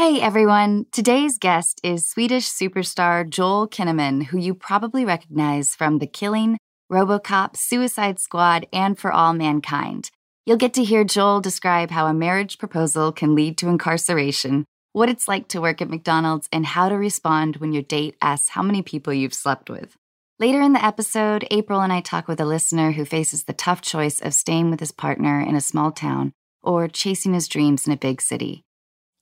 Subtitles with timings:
[0.00, 0.86] Hey everyone!
[0.92, 6.56] Today's guest is Swedish superstar Joel Kinnaman, who you probably recognize from The Killing,
[6.90, 10.10] Robocop, Suicide Squad, and For All Mankind.
[10.46, 15.10] You'll get to hear Joel describe how a marriage proposal can lead to incarceration, what
[15.10, 18.62] it's like to work at McDonald's, and how to respond when your date asks how
[18.62, 19.98] many people you've slept with.
[20.38, 23.82] Later in the episode, April and I talk with a listener who faces the tough
[23.82, 26.32] choice of staying with his partner in a small town
[26.62, 28.64] or chasing his dreams in a big city.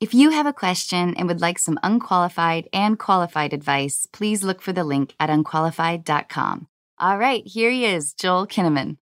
[0.01, 4.63] If you have a question and would like some unqualified and qualified advice, please look
[4.63, 6.69] for the link at unqualified.com.
[7.01, 8.99] All right, here he is, Joel Kinnaman.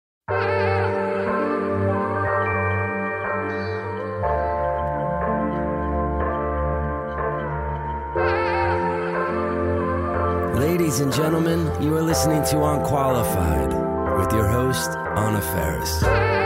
[10.59, 13.69] Ladies and gentlemen, you are listening to Unqualified
[14.19, 16.40] with your host, Anna Faris.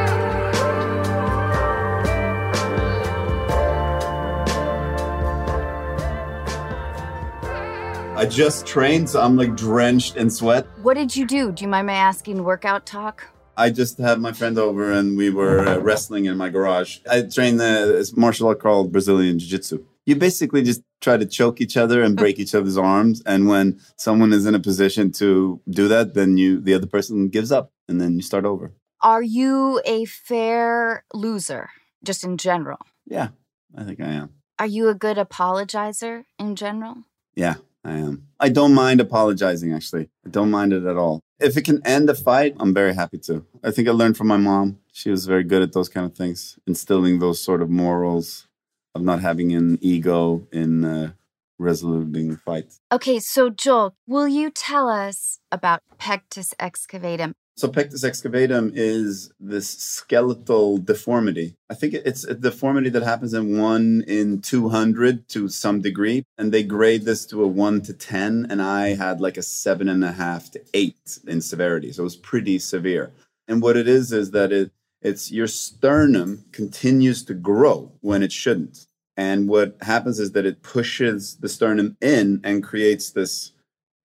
[8.25, 10.67] I just trained, so I'm like drenched in sweat.
[10.81, 11.53] What did you do?
[11.53, 13.29] Do you mind my asking workout talk?
[13.55, 17.01] I just had my friend over and we were uh, wrestling in my garage.
[17.07, 19.85] I trained uh, this martial art called Brazilian Jiu Jitsu.
[20.07, 23.23] You basically just try to choke each other and break each other's arms.
[23.27, 27.29] And when someone is in a position to do that, then you the other person
[27.29, 28.73] gives up and then you start over.
[29.03, 31.69] Are you a fair loser,
[32.03, 32.79] just in general?
[33.05, 33.29] Yeah,
[33.77, 34.31] I think I am.
[34.59, 37.05] Are you a good apologizer in general?
[37.35, 38.27] Yeah, I am.
[38.41, 40.09] I don't mind apologizing, actually.
[40.27, 41.21] I don't mind it at all.
[41.39, 43.45] If it can end a fight, I'm very happy to.
[43.63, 44.79] I think I learned from my mom.
[44.93, 48.47] She was very good at those kind of things, instilling those sort of morals
[48.95, 51.13] of not having an ego in uh,
[51.59, 52.81] resoluting fights.
[52.93, 57.35] Okay, so Joel, will you tell us about pectus excavatum?
[57.57, 61.55] So pectus excavatum is this skeletal deformity.
[61.71, 66.25] I think it's a deformity that happens in one in 200 to some degree.
[66.37, 68.49] And they grade this to a one to 10.
[68.51, 71.93] And I had like a seven and a half to eight in severity.
[71.93, 73.13] So it was pretty severe.
[73.47, 78.33] And what it is, is that it, it's your sternum continues to grow when it
[78.33, 78.87] shouldn't.
[79.17, 83.53] And what happens is that it pushes the sternum in and creates this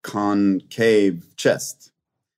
[0.02, 1.92] concave chest.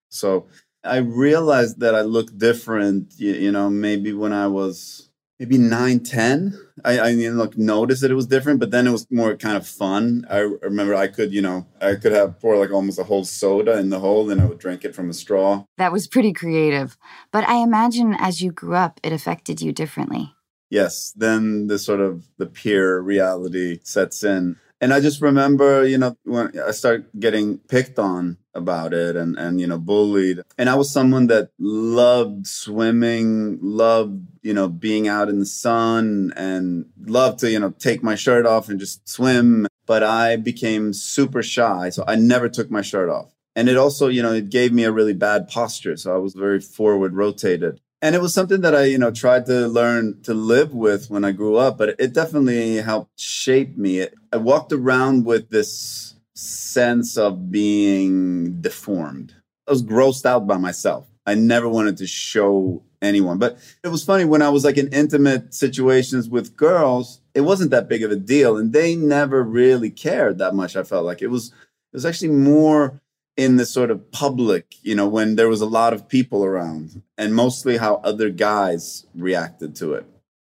[0.08, 0.46] So
[0.84, 5.10] I realized that I looked different, you, you know, maybe when I was
[5.40, 6.58] maybe nine, 10.
[6.84, 9.56] I, I know, like noticed that it was different, but then it was more kind
[9.56, 10.26] of fun.
[10.30, 13.78] I remember I could, you know, I could have pour like almost a whole soda
[13.78, 15.64] in the hole and I would drink it from a straw.
[15.78, 16.96] That was pretty creative.
[17.32, 20.34] But I imagine as you grew up, it affected you differently.
[20.68, 21.12] Yes.
[21.16, 24.56] Then the sort of the peer reality sets in.
[24.80, 29.38] And I just remember, you know, when I started getting picked on about it and,
[29.38, 30.40] and, you know, bullied.
[30.58, 36.32] And I was someone that loved swimming, loved, you know, being out in the sun
[36.36, 39.66] and loved to, you know, take my shirt off and just swim.
[39.86, 41.90] But I became super shy.
[41.90, 43.34] So I never took my shirt off.
[43.56, 45.96] And it also, you know, it gave me a really bad posture.
[45.96, 49.46] So I was very forward rotated and it was something that I, you know, tried
[49.46, 54.06] to learn to live with when I grew up, but it definitely helped shape me.
[54.32, 59.34] I walked around with this sense of being deformed.
[59.66, 61.06] I was grossed out by myself.
[61.26, 63.38] I never wanted to show anyone.
[63.38, 67.70] But it was funny when I was like in intimate situations with girls, it wasn't
[67.70, 70.76] that big of a deal and they never really cared that much.
[70.76, 73.00] I felt like it was it was actually more
[73.36, 77.02] in the sort of public, you know, when there was a lot of people around
[77.16, 80.06] and mostly how other guys reacted to it.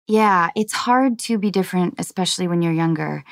[0.09, 3.23] Yeah, it's hard to be different, especially when you're younger.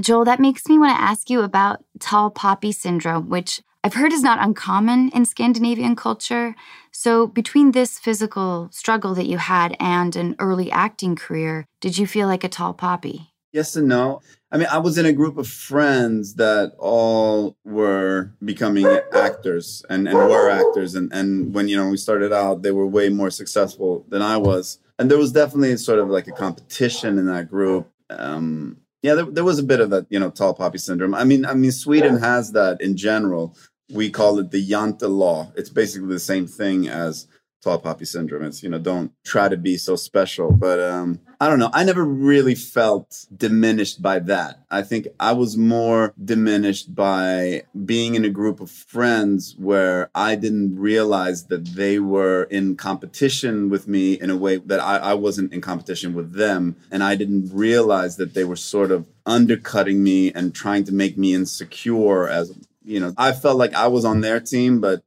[0.00, 4.12] Joel, that makes me want to ask you about tall poppy syndrome, which I've heard
[4.12, 6.54] is not uncommon in Scandinavian culture.
[6.92, 12.06] So, between this physical struggle that you had and an early acting career, did you
[12.06, 13.32] feel like a tall poppy?
[13.52, 14.20] Yes and no.
[14.52, 20.06] I mean, I was in a group of friends that all were becoming actors and,
[20.06, 20.94] and were actors.
[20.94, 24.36] And, and when, you know, we started out, they were way more successful than I
[24.36, 24.78] was.
[24.98, 27.90] And there was definitely sort of like a competition in that group.
[28.10, 31.14] Um, yeah, there, there was a bit of that, you know, tall poppy syndrome.
[31.14, 33.56] I mean, I mean, Sweden has that in general.
[33.88, 35.52] We call it the Jante law.
[35.54, 37.28] It's basically the same thing as
[37.62, 38.44] tall poppy syndrome.
[38.44, 40.52] It's, you know, don't try to be so special.
[40.52, 41.70] But um, I don't know.
[41.72, 44.60] I never really felt diminished by that.
[44.70, 50.34] I think I was more diminished by being in a group of friends where I
[50.36, 55.14] didn't realize that they were in competition with me in a way that I, I
[55.14, 56.76] wasn't in competition with them.
[56.90, 61.18] And I didn't realize that they were sort of undercutting me and trying to make
[61.18, 62.52] me insecure as
[62.86, 65.02] you know, I felt like I was on their team, but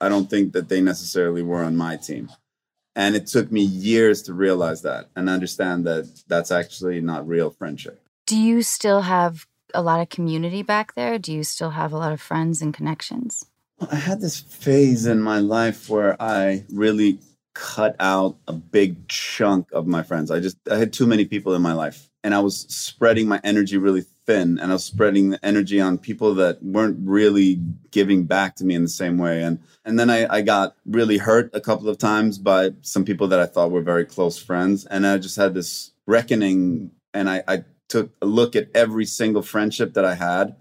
[0.00, 2.30] I don't think that they necessarily were on my team.
[2.94, 7.50] And it took me years to realize that and understand that that's actually not real
[7.50, 8.00] friendship.
[8.26, 11.18] Do you still have a lot of community back there?
[11.18, 13.44] Do you still have a lot of friends and connections?
[13.90, 17.18] I had this phase in my life where I really
[17.54, 20.30] cut out a big chunk of my friends.
[20.30, 23.40] I just I had too many people in my life and I was spreading my
[23.44, 28.24] energy really thin and I was spreading the energy on people that weren't really giving
[28.24, 29.42] back to me in the same way.
[29.42, 33.28] And and then I, I got really hurt a couple of times by some people
[33.28, 34.84] that I thought were very close friends.
[34.86, 39.42] And I just had this reckoning and I, I took a look at every single
[39.42, 40.56] friendship that I had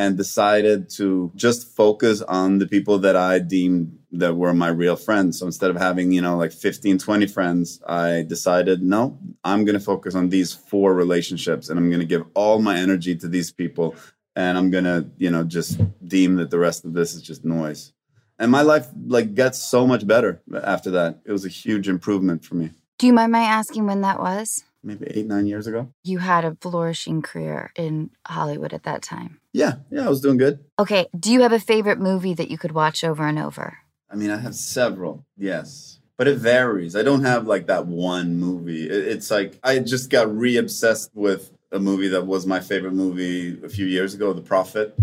[0.00, 4.96] and decided to just focus on the people that I deemed that were my real
[4.96, 5.38] friends.
[5.38, 9.78] So instead of having, you know, like 15, 20 friends, I decided, no, I'm going
[9.78, 13.28] to focus on these four relationships and I'm going to give all my energy to
[13.28, 13.94] these people.
[14.34, 17.44] And I'm going to, you know, just deem that the rest of this is just
[17.44, 17.92] noise.
[18.38, 21.18] And my life like gets so much better after that.
[21.26, 22.70] It was a huge improvement for me.
[22.98, 24.64] Do you mind my asking when that was?
[24.82, 25.92] Maybe eight, nine years ago.
[26.02, 29.40] You had a flourishing career in Hollywood at that time.
[29.52, 30.60] Yeah, yeah, I was doing good.
[30.78, 33.78] Okay, do you have a favorite movie that you could watch over and over?
[34.10, 36.96] I mean, I have several, yes, but it varies.
[36.96, 38.88] I don't have like that one movie.
[38.88, 43.58] It's like I just got re obsessed with a movie that was my favorite movie
[43.64, 44.94] a few years ago, The Prophet.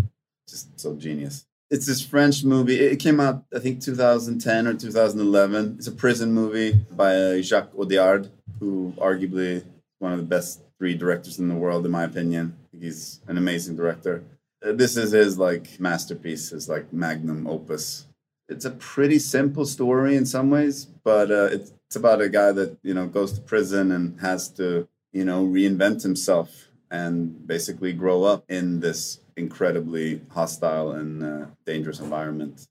[0.47, 1.46] Just so genius.
[1.69, 2.79] It's this French movie.
[2.79, 5.75] It came out, I think, 2010 or 2011.
[5.77, 8.29] It's a prison movie by Jacques Audiard
[8.59, 9.63] who arguably
[9.99, 12.55] one of the best three directors in the world, in my opinion.
[12.71, 14.23] He's an amazing director.
[14.65, 18.05] Uh, this is his like masterpiece, his like magnum opus.
[18.47, 22.53] It's a pretty simple story in some ways, but uh, it's, it's about a guy
[22.53, 27.91] that you know goes to prison and has to you know reinvent himself and basically
[27.91, 32.67] grow up in this incredibly hostile and uh, dangerous environment.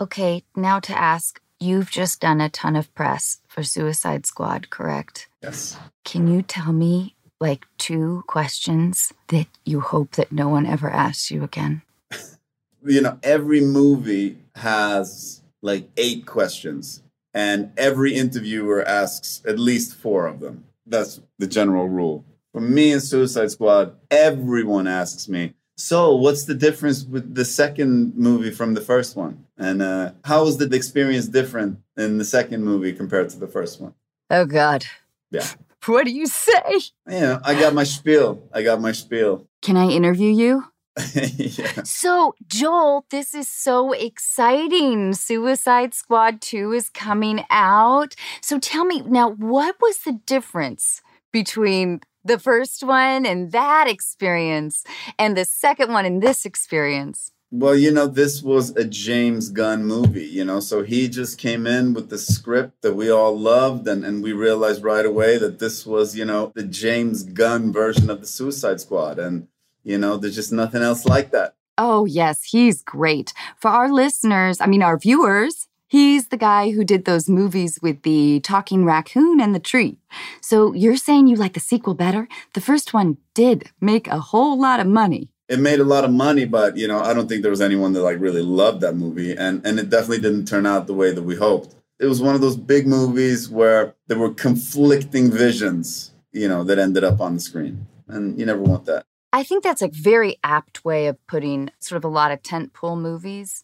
[0.00, 5.28] Okay, now to ask You've just done a ton of press for Suicide Squad, correct?
[5.42, 5.78] Yes.
[6.04, 11.30] Can you tell me like two questions that you hope that no one ever asks
[11.30, 11.82] you again?
[12.84, 17.02] you know, every movie has like eight questions,
[17.32, 20.64] and every interviewer asks at least four of them.
[20.84, 22.26] That's the general rule.
[22.52, 28.14] For me in Suicide Squad, everyone asks me, so, what's the difference with the second
[28.14, 29.44] movie from the first one?
[29.58, 33.80] And uh, how was the experience different in the second movie compared to the first
[33.80, 33.94] one?
[34.30, 34.84] Oh, God.
[35.30, 35.46] Yeah.
[35.86, 36.80] What do you say?
[37.06, 38.42] You know, I got my spiel.
[38.54, 39.46] I got my spiel.
[39.60, 40.64] Can I interview you?
[41.14, 41.82] yeah.
[41.84, 45.12] So, Joel, this is so exciting.
[45.12, 48.14] Suicide Squad 2 is coming out.
[48.40, 51.02] So, tell me now, what was the difference
[51.34, 54.84] between the first one and that experience
[55.18, 57.30] and the second one and this experience?
[57.50, 61.68] Well, you know, this was a James Gunn movie, you know, so he just came
[61.68, 65.60] in with the script that we all loved, and, and we realized right away that
[65.60, 69.20] this was, you know, the James Gunn version of the Suicide Squad.
[69.20, 69.46] And,
[69.84, 71.54] you know, there's just nothing else like that.
[71.78, 73.32] Oh, yes, he's great.
[73.60, 78.02] For our listeners, I mean, our viewers, He's the guy who did those movies with
[78.02, 79.96] the talking raccoon and the tree.
[80.40, 82.26] So you're saying you like the sequel better?
[82.54, 85.28] The first one did make a whole lot of money.
[85.48, 87.92] It made a lot of money, but you know, I don't think there was anyone
[87.92, 91.12] that like really loved that movie and and it definitely didn't turn out the way
[91.12, 91.76] that we hoped.
[92.00, 96.80] It was one of those big movies where there were conflicting visions, you know, that
[96.80, 97.86] ended up on the screen.
[98.08, 99.06] And you never want that.
[99.32, 103.00] I think that's a very apt way of putting sort of a lot of tentpole
[103.00, 103.62] movies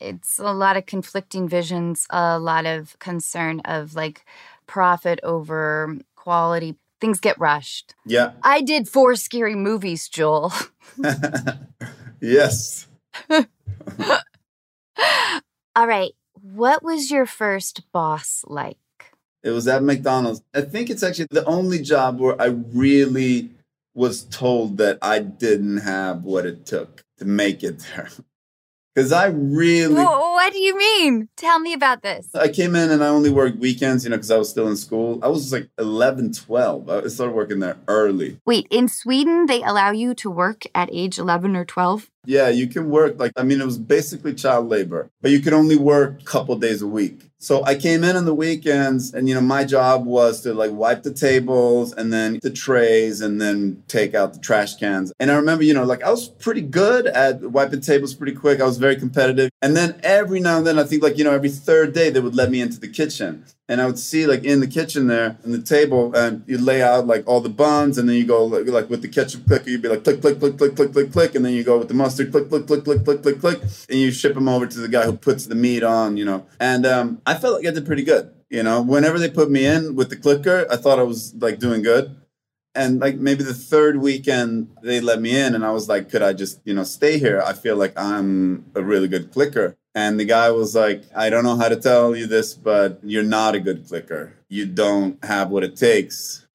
[0.00, 4.24] it's a lot of conflicting visions, a lot of concern of like
[4.66, 6.76] profit over quality.
[7.00, 7.94] Things get rushed.
[8.06, 8.32] Yeah.
[8.42, 10.52] I did four scary movies, Joel.
[12.20, 12.86] yes.
[15.76, 16.12] All right.
[16.40, 18.78] What was your first boss like?
[19.42, 20.42] It was at McDonald's.
[20.54, 23.50] I think it's actually the only job where I really
[23.94, 28.08] was told that I didn't have what it took to make it there.
[28.94, 29.94] Because I really.
[29.94, 31.28] what do you mean?
[31.36, 32.32] Tell me about this.
[32.34, 34.76] I came in and I only worked weekends, you know, because I was still in
[34.76, 35.18] school.
[35.22, 36.88] I was like 11, 12.
[36.88, 38.40] I started working there early.
[38.46, 42.10] Wait, in Sweden, they allow you to work at age 11 or 12?
[42.26, 45.52] Yeah, you can work like, I mean, it was basically child labor, but you could
[45.52, 47.30] only work a couple days a week.
[47.38, 50.70] So I came in on the weekends and, you know, my job was to like
[50.72, 55.12] wipe the tables and then the trays and then take out the trash cans.
[55.20, 58.62] And I remember, you know, like I was pretty good at wiping tables pretty quick.
[58.62, 59.50] I was very competitive.
[59.60, 62.20] And then every now and then, I think like, you know, every third day they
[62.20, 65.38] would let me into the kitchen and I would see like in the kitchen there
[65.44, 68.44] in the table, and you lay out like all the buns, and then you go
[68.44, 71.12] like, like with the ketchup clicker, you'd be like click click click click click click
[71.12, 73.62] click, and then you go with the mustard click click click click click click click,
[73.88, 76.46] and you ship them over to the guy who puts the meat on, you know.
[76.60, 78.82] And um, I felt like I did pretty good, you know.
[78.82, 82.16] Whenever they put me in with the clicker, I thought I was like doing good.
[82.76, 86.22] And like maybe the third weekend they let me in and I was like, could
[86.22, 87.40] I just, you know, stay here?
[87.40, 89.76] I feel like I'm a really good clicker.
[89.94, 93.22] And the guy was like, I don't know how to tell you this, but you're
[93.22, 94.32] not a good clicker.
[94.48, 96.46] You don't have what it takes.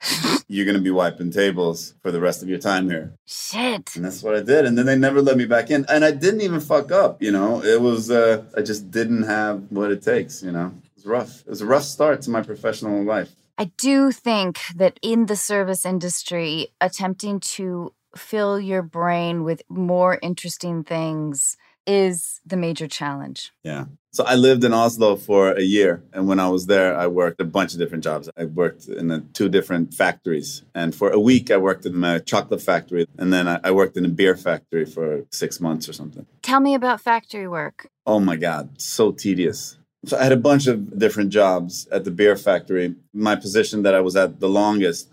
[0.47, 3.13] you're going to be wiping tables for the rest of your time here.
[3.25, 3.95] Shit.
[3.95, 4.65] And that's what I did.
[4.65, 5.85] And then they never let me back in.
[5.87, 7.63] And I didn't even fuck up, you know?
[7.63, 10.73] It was, uh, I just didn't have what it takes, you know?
[10.83, 11.41] It was rough.
[11.41, 13.31] It was a rough start to my professional life.
[13.57, 20.17] I do think that in the service industry, attempting to fill your brain with more
[20.21, 23.51] interesting things is the major challenge.
[23.63, 23.85] Yeah.
[24.11, 26.03] So I lived in Oslo for a year.
[26.13, 28.29] And when I was there, I worked a bunch of different jobs.
[28.37, 30.63] I worked in two different factories.
[30.73, 33.05] And for a week, I worked in a chocolate factory.
[33.17, 36.25] And then I, I worked in a beer factory for six months or something.
[36.41, 37.89] Tell me about factory work.
[38.05, 39.77] Oh my God, so tedious.
[40.05, 42.95] So I had a bunch of different jobs at the beer factory.
[43.13, 45.09] My position that I was at the longest,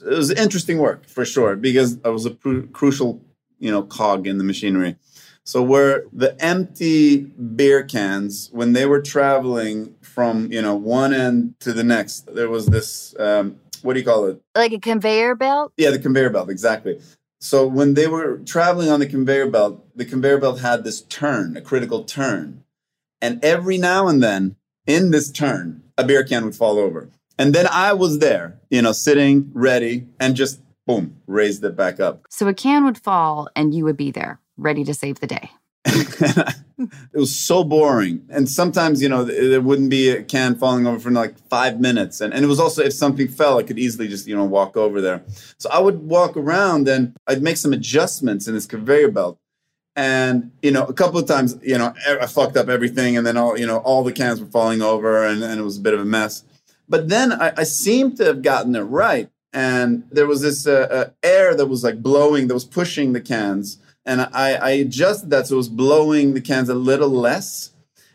[0.00, 3.20] it was interesting work for sure because I was a pr- crucial,
[3.58, 4.96] you know, cog in the machinery.
[5.48, 11.54] So where the empty beer cans, when they were traveling from you know one end
[11.60, 14.42] to the next, there was this um, what do you call it?
[14.54, 15.72] Like a conveyor belt?
[15.78, 17.00] Yeah, the conveyor belt, exactly.
[17.40, 21.56] So when they were traveling on the conveyor belt, the conveyor belt had this turn,
[21.56, 22.62] a critical turn.
[23.22, 27.08] And every now and then in this turn, a beer can would fall over.
[27.38, 32.00] And then I was there, you know, sitting ready and just boom, raised it back
[32.00, 32.26] up.
[32.28, 35.50] So a can would fall and you would be there, ready to save the day.
[35.84, 38.26] it was so boring.
[38.28, 42.20] And sometimes, you know, there wouldn't be a can falling over for like five minutes.
[42.20, 44.76] And, and it was also, if something fell, I could easily just, you know, walk
[44.76, 45.22] over there.
[45.58, 49.38] So I would walk around and I'd make some adjustments in this conveyor belt.
[49.96, 53.16] And, you know, a couple of times, you know, I fucked up everything.
[53.16, 55.78] And then all, you know, all the cans were falling over and, and it was
[55.78, 56.44] a bit of a mess.
[56.88, 59.30] But then I, I seemed to have gotten it right.
[59.52, 63.20] And there was this uh, uh, air that was like blowing, that was pushing the
[63.20, 67.72] cans and I, I adjusted that so it was blowing the cans a little less.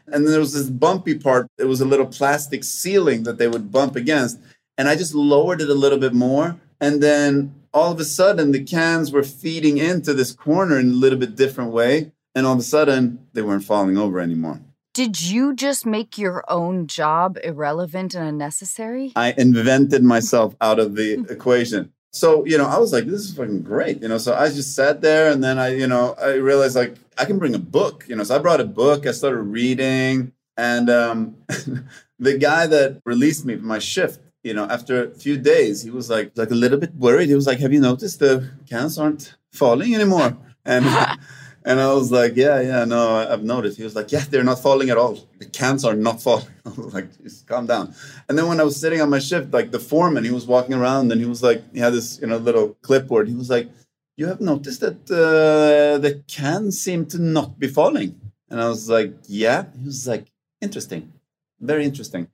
[0.07, 1.47] And then there was this bumpy part.
[1.59, 4.39] It was a little plastic ceiling that they would bump against.
[4.75, 6.57] And I just lowered it a little bit more.
[6.81, 10.93] And then all of a sudden, the cans were feeding into this corner in a
[10.93, 12.11] little bit different way.
[12.33, 14.61] And all of a sudden, they weren't falling over anymore.
[14.95, 19.13] Did you just make your own job irrelevant and unnecessary?
[19.15, 23.33] I invented myself out of the equation so you know i was like this is
[23.33, 24.17] fucking great you know?
[24.17, 27.39] So i just sat there and then i you know i realized like i can
[27.39, 28.23] bring a book you know?
[28.23, 31.35] So i brought a book i started reading and um,
[32.19, 35.89] the guy that released me from my shift you know after a few days he
[35.89, 37.29] was like like a little bit worried.
[37.29, 40.37] He was like have you noticed the cans aren't falling anymore?
[40.65, 40.85] And
[41.65, 43.77] And I was like, yeah, yeah, no, I've noticed.
[43.77, 45.17] He was like, yeah, they're not falling at all.
[45.39, 46.47] The cans are not falling.
[46.65, 47.93] I was like, just calm down.
[48.27, 50.73] And then when I was sitting on my shift, like the foreman, he was walking
[50.73, 53.27] around and he was like, he had this, you know, little clipboard.
[53.29, 53.69] He was like,
[54.17, 58.19] you have noticed that uh, the cans seem to not be falling.
[58.49, 59.65] And I was like, yeah.
[59.79, 60.27] He was like,
[60.61, 61.13] interesting,
[61.59, 62.27] very interesting.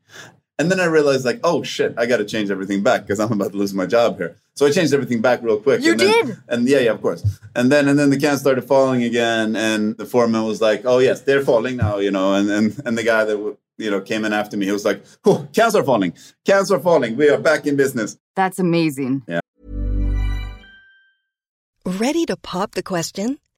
[0.59, 3.31] And then I realized, like, oh shit, I got to change everything back because I'm
[3.31, 4.35] about to lose my job here.
[4.55, 5.81] So I changed everything back real quick.
[5.81, 6.37] You and then, did?
[6.49, 7.39] And yeah, yeah, of course.
[7.55, 10.99] And then and then the cans started falling again, and the foreman was like, "Oh
[10.99, 12.33] yes, they're falling now," you know.
[12.33, 13.37] And and and the guy that
[13.77, 16.13] you know came in after me, he was like, "Oh, cans are falling,
[16.45, 17.15] cans are falling.
[17.15, 19.23] We are back in business." That's amazing.
[19.29, 19.39] Yeah.
[21.85, 23.39] Ready to pop the question?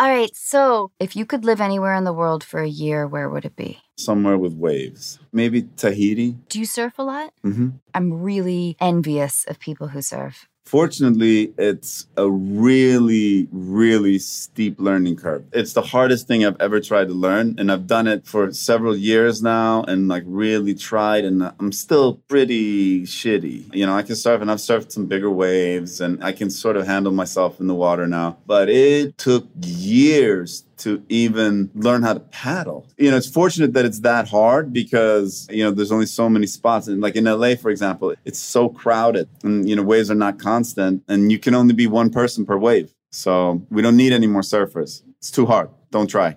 [0.00, 3.28] All right, so if you could live anywhere in the world for a year, where
[3.28, 3.80] would it be?
[3.96, 5.18] Somewhere with waves.
[5.32, 6.36] Maybe Tahiti.
[6.48, 7.32] Do you surf a lot?
[7.44, 7.70] Mm-hmm.
[7.94, 10.46] I'm really envious of people who surf.
[10.68, 15.46] Fortunately, it's a really, really steep learning curve.
[15.54, 17.54] It's the hardest thing I've ever tried to learn.
[17.56, 21.24] And I've done it for several years now and like really tried.
[21.24, 23.74] And I'm still pretty shitty.
[23.74, 26.76] You know, I can surf and I've surfed some bigger waves and I can sort
[26.76, 28.36] of handle myself in the water now.
[28.46, 32.86] But it took years to even learn how to paddle.
[32.96, 36.46] You know, it's fortunate that it's that hard because, you know, there's only so many
[36.46, 36.88] spots.
[36.88, 40.38] And like in LA, for example, it's so crowded and, you know, waves are not
[40.38, 42.94] constant and you can only be one person per wave.
[43.10, 45.02] So we don't need any more surfers.
[45.18, 45.70] It's too hard.
[45.90, 46.34] Don't try.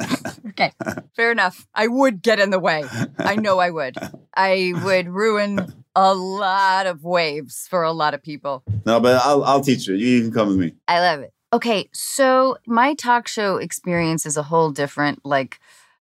[0.48, 0.72] okay,
[1.16, 1.66] fair enough.
[1.74, 2.84] I would get in the way.
[3.18, 3.96] I know I would.
[4.36, 8.62] I would ruin a lot of waves for a lot of people.
[8.84, 9.94] No, but I'll I'll teach you.
[9.94, 10.74] You can come with me.
[10.86, 11.32] I love it.
[11.52, 15.58] Okay, so my talk show experience is a whole different like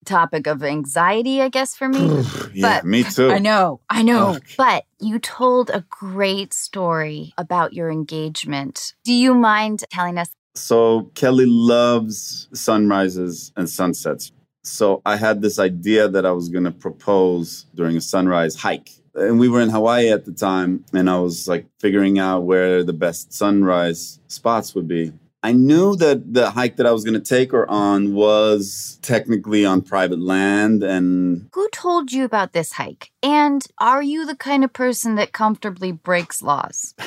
[0.06, 2.24] topic of anxiety, I guess, for me.
[2.54, 3.30] yeah, But- me too.
[3.32, 4.34] I know, I know.
[4.34, 4.44] Fuck.
[4.58, 8.96] But you told a great story about your engagement.
[9.06, 10.30] Do you mind telling us?
[10.56, 14.32] So Kelly loves sunrises and sunsets.
[14.64, 18.90] So I had this idea that I was going to propose during a sunrise hike.
[19.16, 22.84] And we were in Hawaii at the time, and I was like figuring out where
[22.84, 25.14] the best sunrise spots would be.
[25.42, 29.66] I knew that the hike that I was going to take her on was technically
[29.66, 33.12] on private land and Who told you about this hike?
[33.24, 36.94] And are you the kind of person that comfortably breaks laws?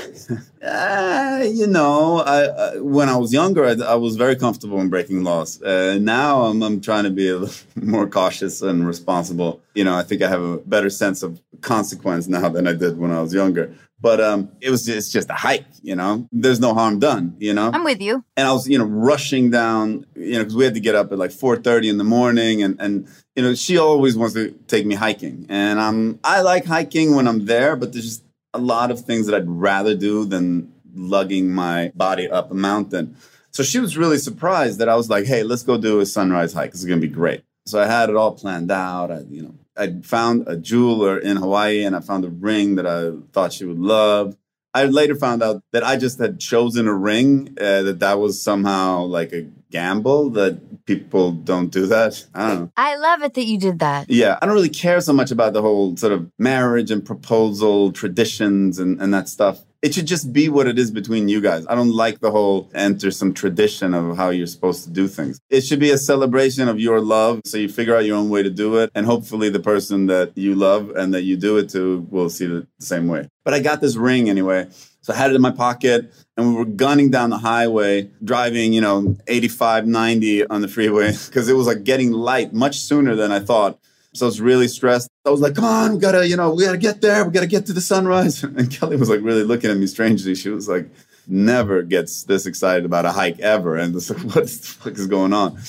[0.62, 4.90] Uh, you know, I, I when I was younger, I, I was very comfortable in
[4.90, 5.60] breaking laws.
[5.60, 9.60] Uh, now I'm, I'm trying to be a little more cautious and responsible.
[9.74, 12.96] You know, I think I have a better sense of consequence now than I did
[12.96, 13.74] when I was younger.
[14.02, 15.64] But um, it was it's just a hike.
[15.82, 17.36] You know, there's no harm done.
[17.38, 18.24] You know, I'm with you.
[18.36, 21.12] and I was, you know, rushing down, you know, because we had to get up
[21.12, 23.06] at like 4:30 in the morning, and and
[23.36, 27.28] you know, she always wants to take me hiking, and I'm I like hiking when
[27.28, 31.52] I'm there, but there's just a lot of things that I'd rather do than lugging
[31.52, 33.16] my body up a mountain.
[33.52, 36.52] So she was really surprised that I was like, "Hey, let's go do a sunrise
[36.54, 36.72] hike.
[36.72, 39.12] This is gonna be great." So I had it all planned out.
[39.12, 42.86] I, you know, I found a jeweler in Hawaii, and I found a ring that
[42.86, 44.36] I thought she would love.
[44.74, 48.42] I later found out that I just had chosen a ring, uh, that that was
[48.42, 52.24] somehow like a gamble, that people don't do that.
[52.34, 52.72] I don't know.
[52.76, 54.08] I love it that you did that.
[54.08, 57.92] Yeah, I don't really care so much about the whole sort of marriage and proposal
[57.92, 59.62] traditions and, and that stuff.
[59.82, 61.66] It should just be what it is between you guys.
[61.68, 65.40] I don't like the whole enter some tradition of how you're supposed to do things.
[65.50, 67.40] It should be a celebration of your love.
[67.44, 68.92] So you figure out your own way to do it.
[68.94, 72.44] And hopefully the person that you love and that you do it to will see
[72.44, 73.28] it the same way.
[73.44, 74.68] But I got this ring anyway.
[75.00, 78.72] So I had it in my pocket and we were gunning down the highway, driving,
[78.72, 83.16] you know, 85, 90 on the freeway because it was like getting light much sooner
[83.16, 83.80] than I thought.
[84.14, 85.08] So I was really stressed.
[85.24, 87.24] I was like, come on, we gotta, you know, we gotta get there.
[87.24, 88.42] We gotta get to the sunrise.
[88.52, 90.34] And Kelly was like really looking at me strangely.
[90.34, 90.90] She was like,
[91.28, 93.76] never gets this excited about a hike ever.
[93.76, 95.60] And it's like, what the fuck is going on?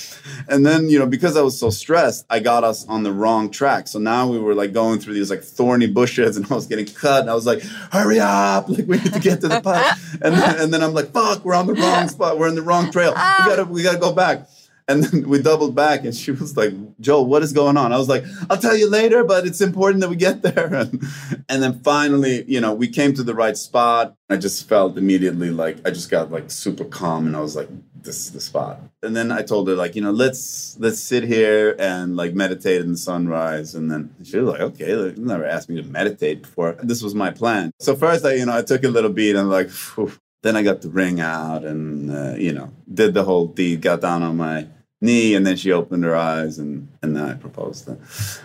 [0.49, 3.51] And then, you know, because I was so stressed, I got us on the wrong
[3.51, 3.87] track.
[3.87, 6.87] So now we were like going through these like thorny bushes and I was getting
[6.87, 7.21] cut.
[7.21, 7.61] And I was like,
[7.91, 8.69] hurry up.
[8.69, 10.17] Like we need to get to the path.
[10.23, 12.39] and, then, and then I'm like, fuck, we're on the wrong spot.
[12.39, 13.11] We're in the wrong trail.
[13.11, 13.45] We ah.
[13.47, 14.47] gotta, we gotta go back.
[14.87, 17.97] And then we doubled back, and she was like, "Joel, what is going on?" I
[17.97, 21.03] was like, "I'll tell you later, but it's important that we get there." And,
[21.49, 24.15] and then finally, you know, we came to the right spot.
[24.29, 27.69] I just felt immediately like I just got like super calm, and I was like,
[28.01, 31.23] "This is the spot." And then I told her like, you know, let's let's sit
[31.23, 33.75] here and like meditate in the sunrise.
[33.75, 36.73] And then she was like, "Okay, never asked me to meditate before.
[36.83, 39.49] This was my plan." So first, I you know, I took a little beat and
[39.49, 39.69] like.
[40.43, 44.01] Then I got the ring out and, uh, you know, did the whole deed, got
[44.01, 44.67] down on my
[45.01, 47.87] knee, and then she opened her eyes, and, and then I proposed.
[47.87, 47.97] Her.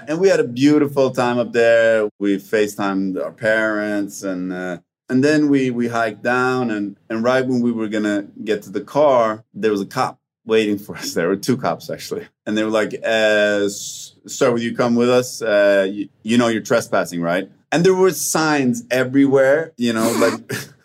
[0.08, 2.08] And we had a beautiful time up there.
[2.18, 7.46] We FaceTimed our parents, and uh, and then we, we hiked down, and, and right
[7.46, 11.14] when we were to get to the car, there was a cop waiting for us.
[11.14, 12.26] There were two cops, actually.
[12.44, 15.40] And they were like, uh, sir, will you come with us?
[15.40, 17.50] Uh, you, you know you're trespassing, right?
[17.72, 20.52] And there were signs everywhere, you know, like...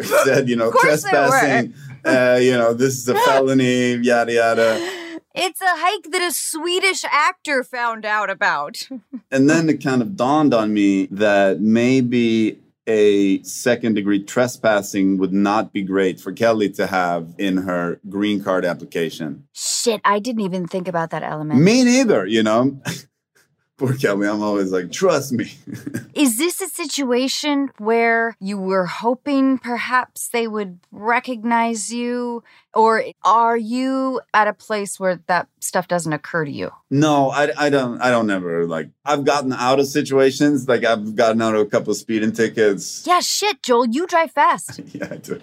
[0.00, 1.28] Said, you know, course there were.
[1.28, 1.74] trespassing.
[2.04, 5.20] Uh, you know, this is a felony, yada yada.
[5.34, 8.88] It's a hike that a Swedish actor found out about.
[9.30, 15.32] And then it kind of dawned on me that maybe a second degree trespassing would
[15.32, 19.46] not be great for Kelly to have in her green card application.
[19.52, 21.60] Shit, I didn't even think about that element.
[21.60, 22.80] Me neither, you know.
[23.78, 25.52] Poor Kelly, I'm always like, trust me.
[26.14, 32.42] Is this a situation where you were hoping perhaps they would recognize you?
[32.76, 36.70] Or are you at a place where that stuff doesn't occur to you?
[36.90, 37.98] No, I, I don't.
[38.02, 38.90] I don't ever like.
[39.02, 43.02] I've gotten out of situations like I've gotten out of a couple of speeding tickets.
[43.06, 44.80] Yeah, shit, Joel, you drive fast.
[44.92, 45.40] yeah, I do.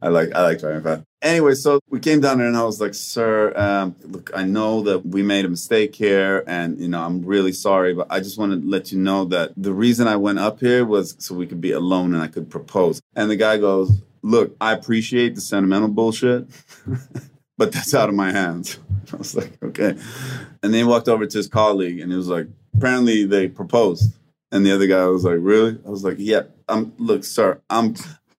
[0.00, 1.02] I like I like driving fast.
[1.22, 4.82] Anyway, so we came down there and I was like, "Sir, um, look, I know
[4.82, 8.38] that we made a mistake here, and you know I'm really sorry, but I just
[8.38, 11.48] want to let you know that the reason I went up here was so we
[11.48, 13.90] could be alone and I could propose." And the guy goes,
[14.22, 16.46] "Look, I appreciate the sentimental bullshit."
[17.60, 18.78] But that's out of my hands.
[19.12, 19.90] I was like, okay.
[19.90, 24.16] And then he walked over to his colleague and he was like, apparently they proposed.
[24.50, 25.78] And the other guy was like, really?
[25.86, 26.44] I was like, yeah.
[26.70, 27.96] I'm look, sir, I'm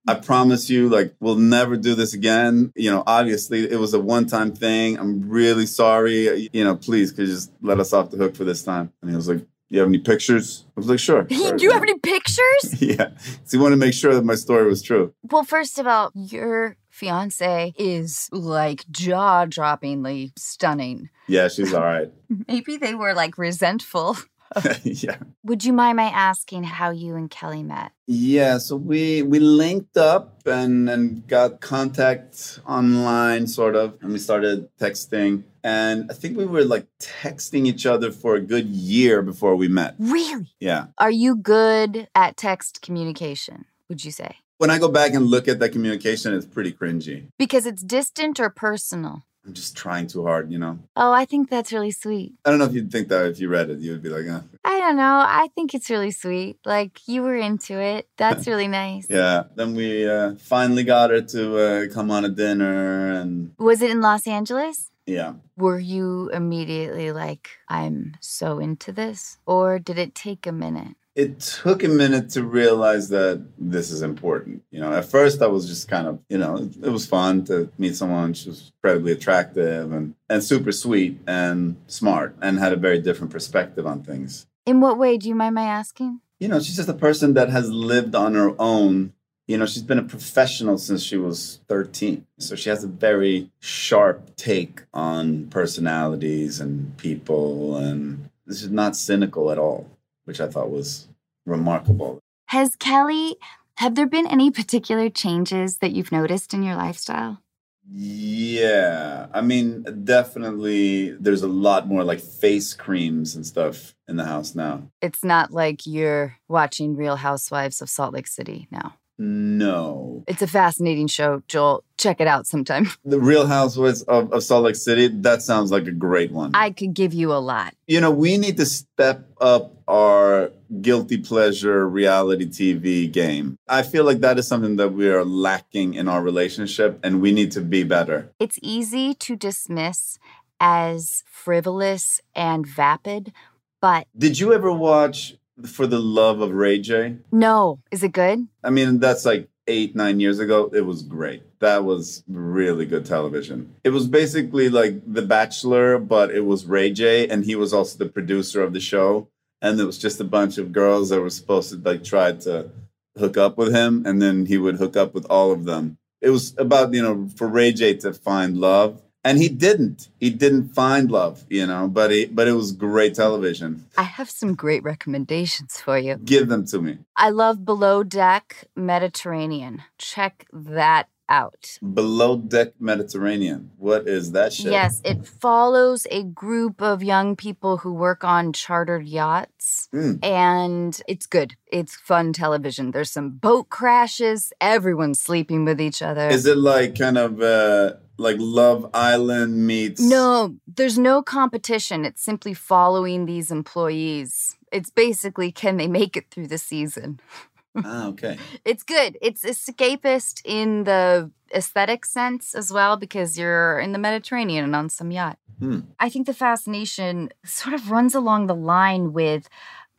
[0.07, 2.73] I promise you, like, we'll never do this again.
[2.75, 4.97] You know, obviously it was a one-time thing.
[4.97, 6.49] I'm really sorry.
[6.51, 8.91] You know, please could you just let us off the hook for this time?
[9.01, 10.65] And he was like, You have any pictures?
[10.67, 11.25] I was like, Sure.
[11.31, 12.81] sure you have any pictures?
[12.81, 13.11] yeah.
[13.45, 15.13] So he wanted to make sure that my story was true.
[15.23, 21.09] Well, first of all, your fiance is like jaw droppingly stunning.
[21.27, 22.11] Yeah, she's all right.
[22.49, 24.17] Maybe they were like resentful.
[24.83, 25.17] yeah.
[25.43, 27.91] Would you mind my asking how you and Kelly met?
[28.07, 34.19] Yeah, so we we linked up and and got contact online sort of and we
[34.19, 39.21] started texting and I think we were like texting each other for a good year
[39.21, 39.95] before we met.
[39.99, 40.47] Really?
[40.59, 40.87] Yeah.
[40.97, 44.37] Are you good at text communication, would you say?
[44.57, 47.27] When I go back and look at that communication, it's pretty cringy.
[47.37, 49.23] Because it's distant or personal?
[49.45, 50.77] I'm just trying too hard, you know?
[50.95, 52.33] Oh, I think that's really sweet.
[52.45, 54.27] I don't know if you'd think that if you read it, you would be like,
[54.27, 54.41] uh.
[54.63, 55.23] I don't know.
[55.25, 56.59] I think it's really sweet.
[56.63, 58.07] Like you were into it.
[58.17, 59.07] That's really nice.
[59.09, 59.43] Yeah.
[59.55, 63.89] Then we uh, finally got her to uh, come on a dinner and Was it
[63.89, 64.89] in Los Angeles?
[65.07, 65.33] yeah.
[65.57, 69.37] Were you immediately like, I'm so into this?
[69.45, 70.95] Or did it take a minute?
[71.13, 74.63] It took a minute to realize that this is important.
[74.71, 77.43] You know, at first I was just kind of, you know, it, it was fun
[77.45, 78.33] to meet someone.
[78.33, 83.31] She was incredibly attractive and, and super sweet and smart and had a very different
[83.31, 84.47] perspective on things.
[84.65, 85.17] In what way?
[85.17, 86.21] Do you mind my asking?
[86.39, 89.13] You know, she's just a person that has lived on her own.
[89.47, 92.25] You know, she's been a professional since she was 13.
[92.39, 97.75] So she has a very sharp take on personalities and people.
[97.75, 99.87] And this is not cynical at all,
[100.25, 101.07] which I thought was
[101.45, 102.19] remarkable.
[102.47, 103.37] Has Kelly,
[103.77, 107.41] have there been any particular changes that you've noticed in your lifestyle?
[107.89, 109.27] Yeah.
[109.33, 114.55] I mean, definitely there's a lot more like face creams and stuff in the house
[114.55, 114.83] now.
[115.01, 118.95] It's not like you're watching Real Housewives of Salt Lake City now.
[119.17, 120.23] No.
[120.27, 121.83] It's a fascinating show, Joel.
[121.97, 122.89] Check it out sometime.
[123.05, 126.51] The Real Housewives of, of Salt Lake City, that sounds like a great one.
[126.53, 127.73] I could give you a lot.
[127.87, 133.57] you know, we need to step up our guilty pleasure reality TV game.
[133.67, 137.31] I feel like that is something that we are lacking in our relationship and we
[137.31, 138.31] need to be better.
[138.39, 140.17] It's easy to dismiss
[140.59, 143.33] as frivolous and vapid,
[143.81, 145.35] but Did you ever watch
[145.65, 147.17] For the Love of Ray J?
[147.31, 147.79] no.
[147.91, 148.47] Is it good?
[148.63, 150.69] I mean, that's like eight, nine years ago.
[150.73, 151.43] It was great.
[151.59, 153.75] That was really good television.
[153.83, 157.97] It was basically like The Bachelor, but it was Ray J, and he was also
[157.97, 159.27] the producer of the show.
[159.61, 162.71] And it was just a bunch of girls that were supposed to like try to
[163.17, 165.97] hook up with him, and then he would hook up with all of them.
[166.21, 169.01] It was about, you know, for Ray J to find love.
[169.23, 170.09] And he didn't.
[170.19, 173.85] He didn't find love, you know, but he, but it was great television.
[173.97, 176.15] I have some great recommendations for you.
[176.15, 176.97] Give them to me.
[177.15, 179.83] I love Below Deck Mediterranean.
[179.99, 181.79] Check that out.
[181.81, 183.71] Below Deck Mediterranean.
[183.77, 184.71] What is that shit?
[184.71, 189.50] Yes, it follows a group of young people who work on chartered yachts.
[189.93, 190.23] Mm.
[190.23, 191.55] And it's good.
[191.67, 192.91] It's fun television.
[192.91, 194.51] There's some boat crashes.
[194.59, 196.29] Everyone's sleeping with each other.
[196.29, 200.01] Is it like kind of uh, like Love Island meets?
[200.01, 202.05] No, there's no competition.
[202.05, 204.57] It's simply following these employees.
[204.71, 207.19] It's basically can they make it through the season?
[207.75, 208.37] Ah, okay.
[208.65, 209.17] It's good.
[209.21, 214.89] It's escapist in the aesthetic sense as well because you're in the Mediterranean and on
[214.89, 215.37] some yacht.
[215.59, 215.81] Hmm.
[215.99, 219.47] I think the fascination sort of runs along the line with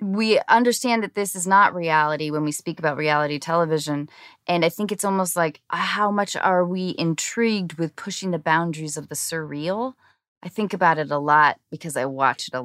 [0.01, 4.09] we understand that this is not reality when we speak about reality television.
[4.49, 8.39] And I think it's almost like uh, how much are we intrigued with pushing the
[8.39, 9.95] boundaries of the surreal?
[10.43, 12.65] I think about it a lot because I watch it a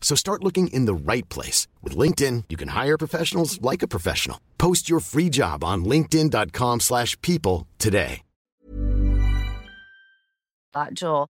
[0.00, 1.68] So start looking in the right place.
[1.82, 4.40] With LinkedIn, you can hire professionals like a professional.
[4.58, 8.22] Post your free job on linkedin.com slash people today.
[10.74, 11.28] lot, Joel.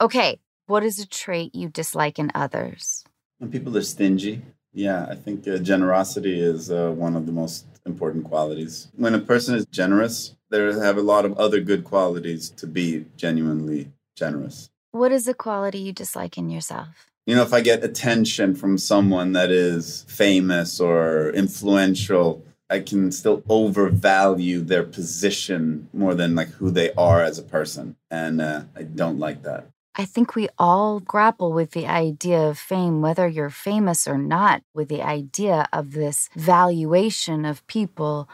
[0.00, 3.04] Okay, what is a trait you dislike in others?
[3.38, 7.64] When people are stingy, yeah, I think uh, generosity is uh, one of the most
[7.86, 8.88] important qualities.
[8.96, 13.06] When a person is generous, they have a lot of other good qualities to be
[13.16, 14.70] genuinely generous.
[14.98, 17.06] What is a quality you dislike in yourself?
[17.24, 23.12] You know, if I get attention from someone that is famous or influential, I can
[23.12, 27.94] still overvalue their position more than like who they are as a person.
[28.10, 29.68] And uh, I don't like that.
[29.94, 34.62] I think we all grapple with the idea of fame, whether you're famous or not,
[34.74, 38.28] with the idea of this valuation of people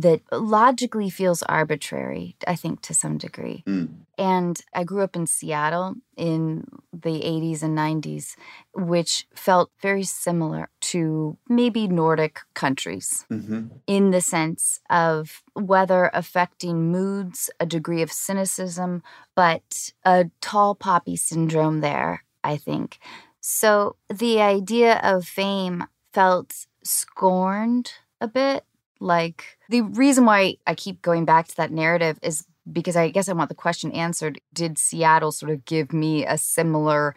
[0.00, 3.64] that logically feels arbitrary, I think, to some degree.
[3.66, 3.88] Mm.
[4.18, 8.36] And I grew up in Seattle in the 80s and 90s,
[8.74, 16.92] which felt very similar to maybe Nordic countries hmm in the sense of weather affecting
[16.92, 19.02] moods, a degree of cynicism,
[19.34, 22.98] but a tall poppy syndrome there, I think.
[23.40, 28.64] So the idea of fame felt scorned a bit.
[29.00, 33.28] Like the reason why I keep going back to that narrative is because I guess
[33.28, 34.40] I want the question answered.
[34.52, 37.14] Did Seattle sort of give me a similar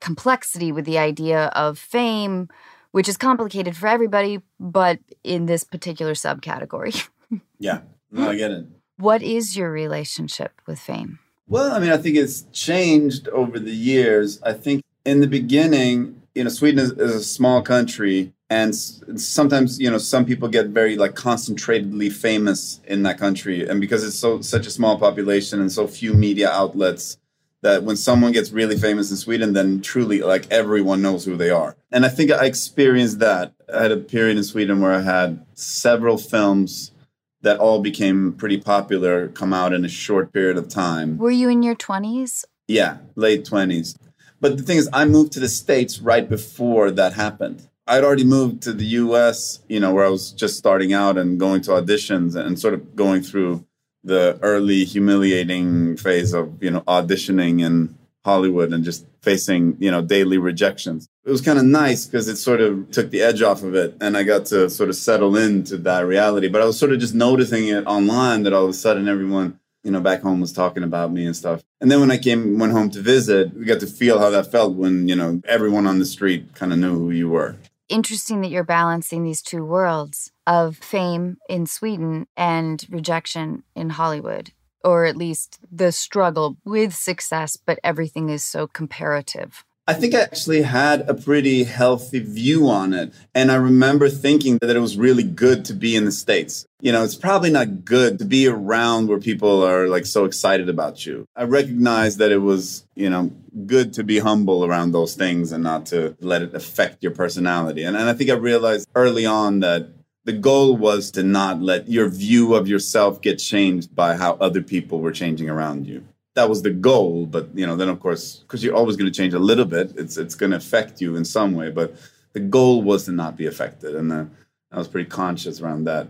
[0.00, 2.48] complexity with the idea of fame,
[2.92, 7.08] which is complicated for everybody, but in this particular subcategory?
[7.58, 7.80] Yeah,
[8.12, 8.66] no, I get it.
[8.98, 11.18] what is your relationship with fame?
[11.48, 14.40] Well, I mean, I think it's changed over the years.
[14.42, 19.02] I think in the beginning, you know, Sweden is, is a small country, and s-
[19.16, 24.04] sometimes, you know, some people get very like concentratedly famous in that country, and because
[24.04, 27.16] it's so such a small population and so few media outlets,
[27.62, 31.48] that when someone gets really famous in Sweden, then truly like everyone knows who they
[31.50, 31.74] are.
[31.90, 33.54] And I think I experienced that.
[33.74, 36.92] I had a period in Sweden where I had several films
[37.40, 41.16] that all became pretty popular come out in a short period of time.
[41.16, 42.44] Were you in your 20s?
[42.68, 43.96] Yeah, late 20s.
[44.40, 47.68] But the thing is, I moved to the States right before that happened.
[47.86, 51.38] I'd already moved to the US, you know, where I was just starting out and
[51.38, 53.64] going to auditions and sort of going through
[54.02, 60.02] the early humiliating phase of, you know, auditioning in Hollywood and just facing, you know,
[60.02, 61.08] daily rejections.
[61.24, 63.96] It was kind of nice because it sort of took the edge off of it
[64.00, 66.48] and I got to sort of settle into that reality.
[66.48, 69.60] But I was sort of just noticing it online that all of a sudden everyone
[69.86, 71.62] you know, back home was talking about me and stuff.
[71.80, 74.50] And then when I came, went home to visit, we got to feel how that
[74.50, 77.54] felt when, you know, everyone on the street kind of knew who you were.
[77.88, 84.50] Interesting that you're balancing these two worlds of fame in Sweden and rejection in Hollywood,
[84.82, 89.64] or at least the struggle with success, but everything is so comparative.
[89.88, 93.14] I think I actually had a pretty healthy view on it.
[93.36, 96.66] And I remember thinking that it was really good to be in the States.
[96.80, 100.68] You know, it's probably not good to be around where people are like so excited
[100.68, 101.28] about you.
[101.36, 103.30] I recognized that it was, you know,
[103.66, 107.84] good to be humble around those things and not to let it affect your personality.
[107.84, 109.90] And, and I think I realized early on that
[110.24, 114.62] the goal was to not let your view of yourself get changed by how other
[114.62, 116.04] people were changing around you
[116.36, 119.16] that was the goal but you know then of course because you're always going to
[119.16, 121.96] change a little bit it's it's going to affect you in some way but
[122.34, 124.24] the goal was to not be affected and uh,
[124.70, 126.08] i was pretty conscious around that.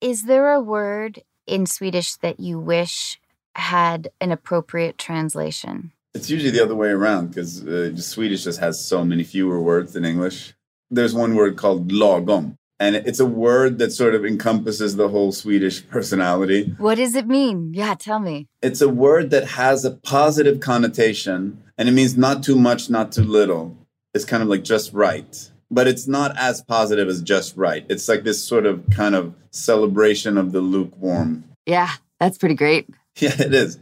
[0.00, 3.18] Is there a word in Swedish that you wish
[3.54, 5.92] had an appropriate translation?
[6.16, 9.92] it's usually the other way around because uh, swedish just has so many fewer words
[9.92, 10.54] than english.
[10.90, 15.32] There's one word called lagom and it's a word that sort of encompasses the whole
[15.32, 17.72] swedish personality What does it mean?
[17.74, 18.46] Yeah, tell me.
[18.62, 23.12] it's a word that has a positive connotation and it means not too much, not
[23.12, 23.76] too little.
[24.14, 25.50] It's kind of like just right.
[25.70, 27.84] But it's not as positive as just right.
[27.88, 31.44] It's like this sort of kind of celebration of the lukewarm.
[31.66, 32.88] Yeah, that's pretty great.
[33.18, 33.78] Yeah, it is.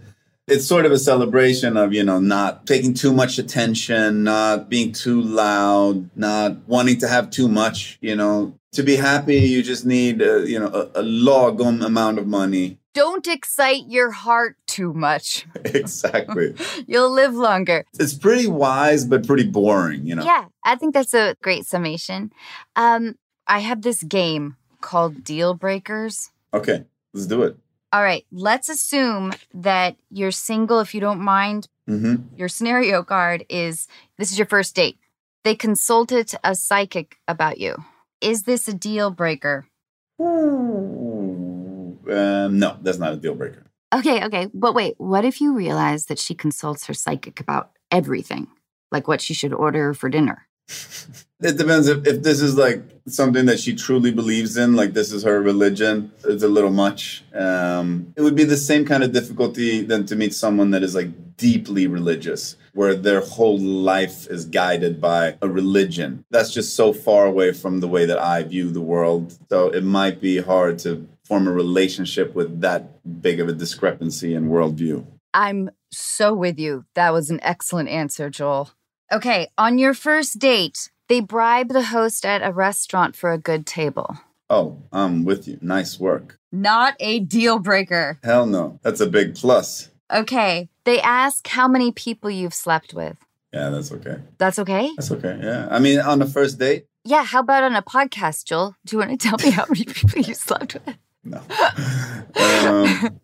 [0.47, 4.93] It's sort of a celebration of, you know, not taking too much attention, not being
[4.93, 8.55] too loud, not wanting to have too much, you know.
[8.75, 12.79] To be happy, you just need, uh, you know, a, a lagom amount of money.
[12.93, 15.47] Don't excite your heart too much.
[15.65, 16.55] exactly.
[16.87, 17.85] You'll live longer.
[18.01, 20.25] It's pretty wise, but pretty boring, you know.
[20.25, 22.33] Yeah, I think that's a great summation.
[22.75, 23.15] Um,
[23.47, 26.31] I have this game called Deal Breakers.
[26.53, 27.57] Okay, let's do it.
[27.93, 31.69] All right, let's assume that you're single if you don't mind.
[31.87, 33.87] hmm Your scenario card is
[34.19, 34.99] this is your first date.
[35.45, 37.77] They consulted a psychic about you.
[38.21, 39.67] Is this a deal breaker?
[42.07, 43.67] Um, no, that's not a deal breaker.
[43.95, 44.49] Okay, okay.
[44.53, 48.49] But wait, what if you realize that she consults her psychic about everything?
[48.91, 50.47] Like what she should order for dinner?
[51.41, 55.13] It depends if, if this is like something that she truly believes in, like this
[55.13, 57.23] is her religion, it's a little much.
[57.35, 60.95] Um, it would be the same kind of difficulty than to meet someone that is
[60.95, 66.25] like deeply religious, where their whole life is guided by a religion.
[66.31, 69.37] That's just so far away from the way that I view the world.
[69.51, 74.35] So it might be hard to form a relationship with that big of a discrepancy
[74.35, 75.05] in worldview.
[75.35, 76.85] I'm so with you.
[76.95, 78.71] That was an excellent answer, Joel.
[79.13, 83.67] Okay, on your first date, they bribe the host at a restaurant for a good
[83.67, 84.17] table.
[84.51, 85.59] Oh, I'm with you.
[85.61, 86.39] Nice work.
[86.53, 88.19] Not a deal breaker.
[88.25, 88.79] Hell no.
[88.83, 89.91] That's a big plus.
[90.13, 93.17] Okay, they ask how many people you've slept with.
[93.53, 94.17] Yeah, that's okay.
[94.39, 94.91] That's okay?
[94.97, 95.39] That's okay.
[95.43, 95.69] Yeah.
[95.71, 98.75] I mean, on the first date, Yeah, how about on a podcast, Joel?
[98.85, 100.97] Do you want to tell me how many people you slept with?
[101.25, 101.39] no.
[102.37, 103.21] um,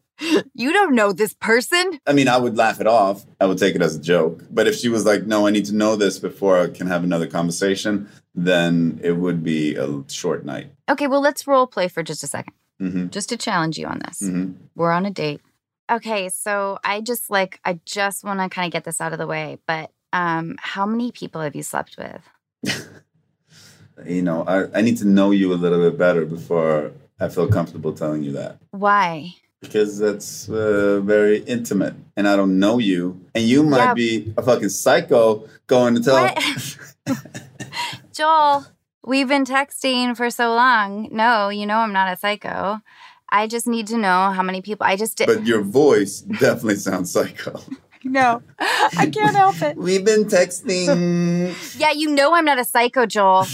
[0.55, 1.99] You don't know this person.
[2.07, 3.25] I mean, I would laugh it off.
[3.41, 4.45] I would take it as a joke.
[4.51, 7.05] But if she was like, no, I need to know this before I can have
[7.05, 10.73] another conversation, then it would be a short night.
[10.89, 14.01] Okay, well, let's role play for just a second, hmm just to challenge you on
[14.07, 14.21] this.
[14.21, 15.41] hmm We're on a date.
[15.91, 19.19] Okay, so I just like, I just want to kind of get this out of
[19.19, 22.23] the way, but um, how many people have you slept with?
[24.07, 27.47] You know, I, I need to know you a little bit better before I feel
[27.49, 28.57] comfortable telling you that.
[28.71, 29.35] Why?
[29.61, 33.20] Because that's uh, very intimate and I don't know you.
[33.35, 33.94] And you might Yeah.
[33.94, 36.35] be a fucking psycho going to tell.
[38.12, 38.66] Joel,
[39.05, 41.09] we've been texting for so long.
[41.12, 42.81] No, you know I'm not a psycho.
[43.29, 44.87] I just need to know how many people.
[44.87, 45.27] I just did.
[45.27, 47.61] but your voice definitely sounds psycho.
[48.03, 49.77] no, I can't help it.
[49.88, 51.55] We've been texting.
[51.79, 53.46] Yeah, you know I'm not a psycho, Joel.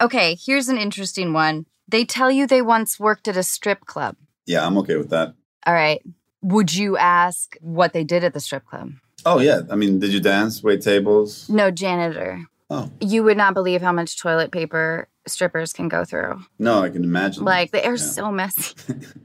[0.00, 1.66] okay, here's an interesting one.
[1.88, 4.16] They tell you they once worked at a strip club.
[4.46, 5.34] yeah, I'm okay with that.
[5.66, 6.02] All right.
[6.42, 8.92] Would you ask what they did at the strip club?
[9.26, 11.48] Oh yeah, I mean, did you dance, wait tables?
[11.48, 12.44] No, janitor.
[12.70, 16.42] Oh You would not believe how much toilet paper strippers can go through.
[16.58, 17.44] no, I can imagine.
[17.44, 18.12] Like they are Yeah.
[18.18, 18.74] so messy.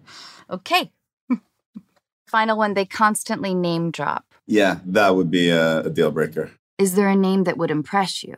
[0.49, 0.91] okay.
[2.28, 4.26] Final one, they constantly name drop.
[4.47, 6.52] Yeah, that would be a, a deal breaker.
[6.78, 8.36] Is there a name that would impress you?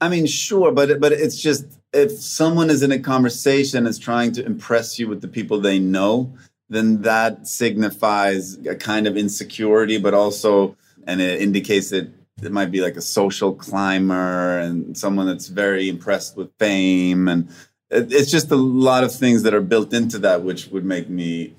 [0.00, 4.32] I mean, sure, but but it's just if someone is in a conversation is trying
[4.32, 6.34] to impress you with the people they know,
[6.68, 12.70] then that signifies a kind of insecurity, but also and it indicates that it might
[12.70, 17.48] be like a social climber and someone that's very impressed with fame, and
[17.90, 21.08] it, it's just a lot of things that are built into that, which would make
[21.08, 21.54] me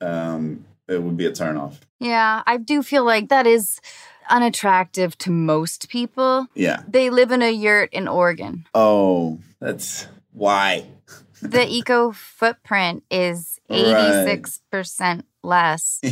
[0.00, 1.80] um, it would be a turnoff.
[1.98, 3.80] Yeah, I do feel like that is
[4.30, 6.46] unattractive to most people.
[6.54, 6.82] Yeah.
[6.88, 8.66] They live in a yurt in Oregon.
[8.74, 10.86] Oh, that's why.
[11.42, 14.78] The eco footprint is eighty-six Right.
[15.44, 16.00] 86% less.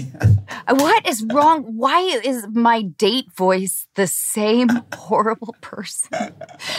[0.70, 1.62] What is wrong?
[1.78, 6.34] Why is my date voice the same horrible person?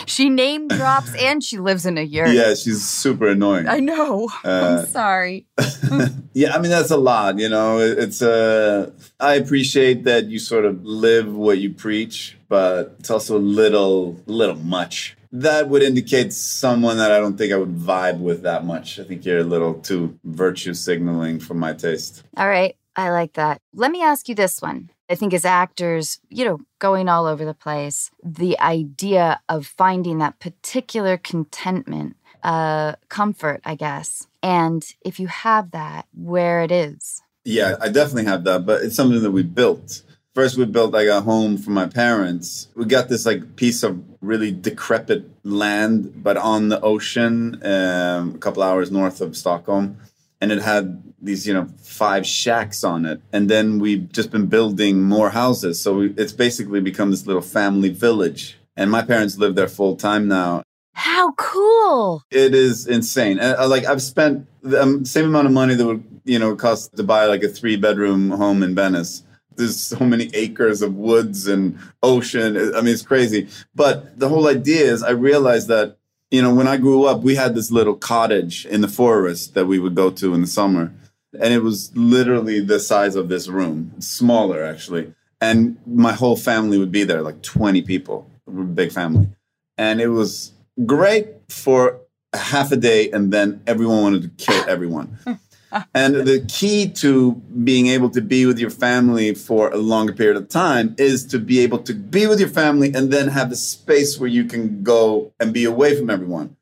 [0.06, 2.30] She name drops and she lives in a yurt.
[2.34, 3.68] Yeah, she's super annoying.
[3.68, 4.30] I know.
[4.46, 5.48] Uh, I'm sorry.
[6.34, 7.40] yeah, I mean that's a lot.
[7.40, 12.38] You know, It- it's uh, I appreciate that you sort of live what you preach,
[12.48, 15.16] but it's also a little, little much.
[15.32, 19.00] That would indicate someone that I don't think I would vibe with that much.
[19.00, 22.24] I think you're a little too virtue signaling for my taste.
[22.36, 22.76] All right.
[22.96, 23.62] I like that.
[23.74, 24.90] Let me ask you this one.
[25.10, 30.18] I think as actors, you know, going all over the place, the idea of finding
[30.20, 34.28] that particular contentment, uh, comfort, I guess.
[34.44, 37.22] And if you have that, where it is.
[37.46, 40.04] Yeah, I definitely have that, but it's something that we built.
[40.36, 42.68] First, we built like a home for my parents.
[42.76, 48.38] We got this like piece of really decrepit land, but on the ocean, um, a
[48.38, 49.98] couple hours north of Stockholm,
[50.40, 53.22] and it had these you know five shacks on it.
[53.34, 57.42] And then we've just been building more houses, so we, it's basically become this little
[57.42, 58.58] family village.
[58.78, 60.64] And my parents live there full time now,
[60.94, 62.24] How cool.
[62.32, 63.40] it is insane.
[63.40, 66.56] And, uh, like I've spent the um, same amount of money that would you know
[66.56, 69.24] cost to buy like a three bedroom home in Venice.
[69.60, 72.58] There's so many acres of woods and ocean.
[72.76, 73.48] I mean, it's crazy.
[73.76, 75.98] But the whole idea is, I realized that
[76.32, 79.68] you know when I grew up, we had this little cottage in the forest that
[79.68, 80.92] we would go to in the summer,
[81.40, 85.14] and it was literally the size of this room, smaller actually.
[85.42, 88.30] And my whole family would be there, like 20 people.
[88.74, 89.30] Big family
[89.80, 90.52] and it was
[90.86, 92.02] great for
[92.36, 95.34] half a day and then everyone wanted to kill everyone hmm.
[95.94, 100.38] And the key to being able to be with your family for a longer period
[100.38, 103.56] of time is to be able to be with your family and then have the
[103.56, 106.56] space where you can go and be away from everyone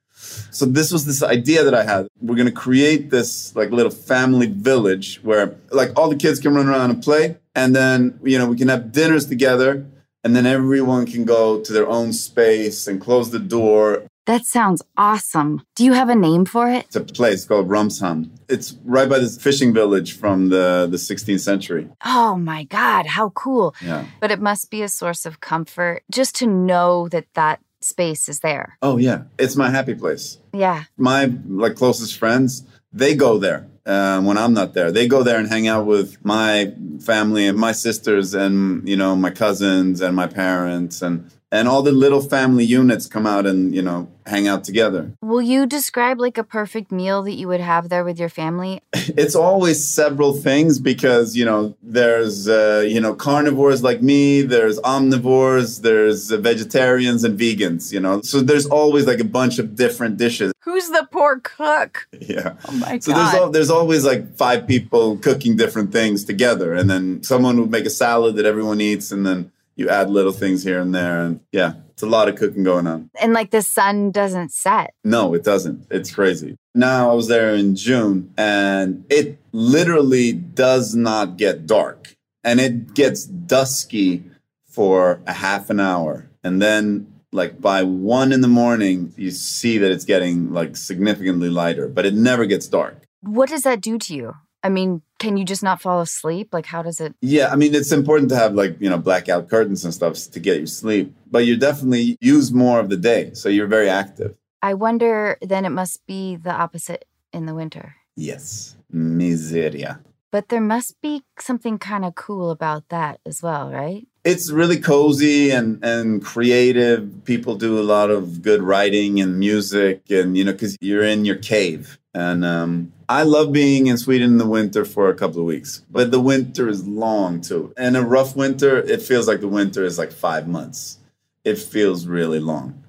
[0.52, 2.08] so this was this idea that I had.
[2.20, 6.68] We're gonna create this like little family village where like all the kids can run
[6.68, 9.86] around and play, and then you know we can have dinners together,
[10.24, 14.08] and then everyone can go to their own space and close the door.
[14.28, 15.62] That sounds awesome.
[15.76, 16.84] Do you have a name for it?
[16.88, 18.30] It's a place called Rumsham.
[18.50, 21.88] It's right by this fishing village from the, the 16th century.
[22.04, 23.74] Oh my God, how cool.
[23.82, 24.06] Yeah.
[24.20, 28.42] But it must be a source of comfort just to know that that space is
[28.42, 28.78] there.
[28.82, 29.24] Oh, yeah.
[29.40, 30.40] It's my happy place.
[30.52, 30.84] Yeah.
[30.98, 34.92] My like closest friends, they go there uh, when I'm not there.
[34.92, 39.16] They go there and hang out with my family and my sisters and, you know,
[39.16, 43.74] my cousins and my parents and and all the little family units come out and
[43.74, 47.62] you know hang out together Will you describe like a perfect meal that you would
[47.62, 48.82] have there with your family?
[48.94, 54.80] it's always several things because you know there's uh, you know carnivores like me there's
[54.80, 59.76] omnivores there's uh, vegetarians and vegans you know so there's always like a bunch of
[59.76, 62.08] different dishes Who's the poor cook?
[62.20, 63.18] yeah Oh my so god.
[63.20, 67.72] there's al- there's always like five people cooking different things together and then someone would
[67.72, 71.22] make a salad that everyone eats and then you add little things here and there
[71.22, 74.94] and yeah it's a lot of cooking going on and like the sun doesn't set.
[75.04, 75.88] No, it doesn't.
[75.90, 76.58] It's crazy.
[76.76, 82.94] Now I was there in June and it literally does not get dark and it
[82.94, 84.24] gets dusky
[84.68, 86.30] for a half an hour.
[86.44, 91.50] And then like by one in the morning, you see that it's getting like significantly
[91.50, 93.04] lighter, but it never gets dark.
[93.22, 94.36] What does that do to you?
[94.64, 96.50] I mean, can you just not fall asleep?
[96.52, 99.50] Like how does it Yeah, I mean it's important to have like, you know, blackout
[99.50, 103.32] curtains and stuff to get you sleep, but you definitely use more of the day.
[103.34, 104.36] So you're very active.
[104.62, 107.96] I wonder then it must be the opposite in the winter.
[108.16, 108.76] Yes.
[108.94, 110.00] Miseria.
[110.32, 114.08] But there must be something kind of cool about that as well, right?
[114.28, 120.02] it's really cozy and and creative people do a lot of good writing and music
[120.10, 124.32] and you know because you're in your cave and um, i love being in sweden
[124.32, 127.74] in the winter for a couple of weeks but the winter is long too.
[127.78, 131.00] And a rough winter it feels like the winter is like five months.
[131.44, 132.84] It feels really long.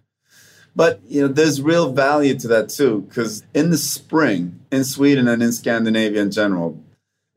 [0.74, 5.28] But you know there's real value to that too because in the spring in sweden
[5.28, 6.82] and in scandinavia in general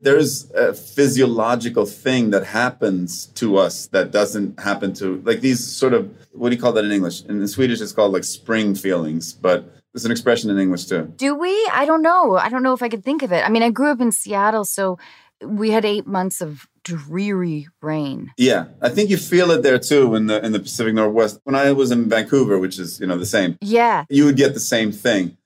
[0.00, 5.94] there's a physiological thing that happens to us that doesn't happen to like these sort
[5.94, 7.24] of what do you call that in english?
[7.24, 11.34] In swedish it's called like spring feelings but there's an expression in english too Do
[11.34, 11.50] we?
[11.72, 12.36] I don't know.
[12.36, 13.44] I don't know if I could think of it.
[13.46, 14.98] I mean, I grew up in Seattle, so
[15.44, 18.32] we had 8 months of dreary rain.
[18.36, 21.54] yeah i think you feel it there too in the in the pacific northwest when
[21.54, 24.04] i was in vancouver which is you know the same Yeah.
[24.08, 25.36] you would get the same thing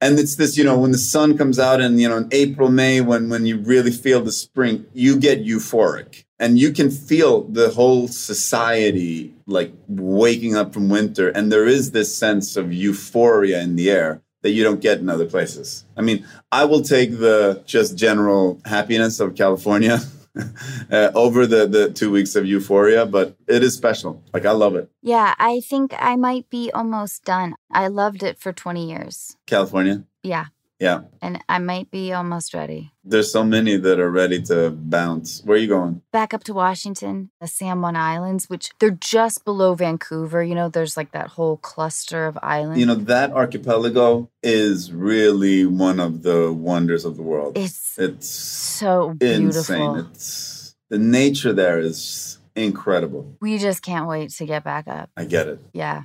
[0.00, 2.70] and it's this you know when the sun comes out in you know in april
[2.70, 7.44] may when when you really feel the spring you get euphoric and you can feel
[7.44, 13.62] the whole society like waking up from winter and there is this sense of euphoria
[13.62, 16.18] in the air that you don't get in other places i mean
[16.52, 19.98] i will take the just general happiness of california
[20.92, 24.74] uh, over the the two weeks of euphoria but it is special like i love
[24.80, 27.54] it Yeah, I think I might be almost done.
[27.70, 29.36] I loved it for 20 years.
[29.46, 30.46] california Yeah.
[30.80, 32.92] Yeah And I might be almost ready.
[33.04, 35.42] There's so many that are ready to bounce.
[35.44, 36.02] Where are you going?
[36.12, 40.42] Back up to Washington, the San Juan Islands, which they're just below Vancouver.
[40.42, 42.80] You know, there's like that whole cluster of islands.
[42.80, 47.56] You know, that archipelago is really one of the wonders of the world.
[47.56, 49.74] it's It's so beautiful.
[49.74, 50.06] insane.
[50.10, 53.36] It's the nature there is incredible.
[53.40, 55.10] we just can't wait to get back up.
[55.16, 55.60] I get it.
[55.72, 56.04] Yeah.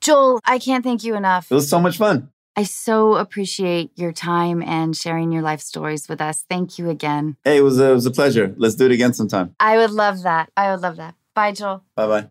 [0.00, 1.50] Joel, I can't thank you enough.
[1.50, 2.30] It was so much fun.
[2.56, 6.44] I so appreciate your time and sharing your life stories with us.
[6.48, 7.36] Thank you again.
[7.44, 8.54] Hey, it was a, it was a pleasure.
[8.56, 9.54] Let's do it again sometime.
[9.60, 10.50] I would love that.
[10.56, 11.14] I would love that.
[11.34, 11.84] Bye, Joel.
[11.94, 12.30] Bye bye.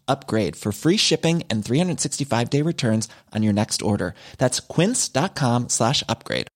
[0.11, 4.13] upgrade for free shipping and 365 day returns on your next order.
[4.37, 6.47] That's quince.com slash upgrade.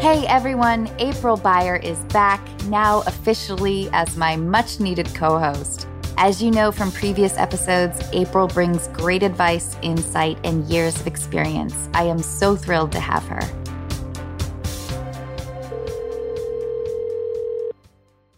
[0.00, 5.86] Hey everyone, April Beyer is back now officially as my much needed co host.
[6.22, 11.88] As you know from previous episodes, April brings great advice, insight, and years of experience.
[11.94, 13.40] I am so thrilled to have her.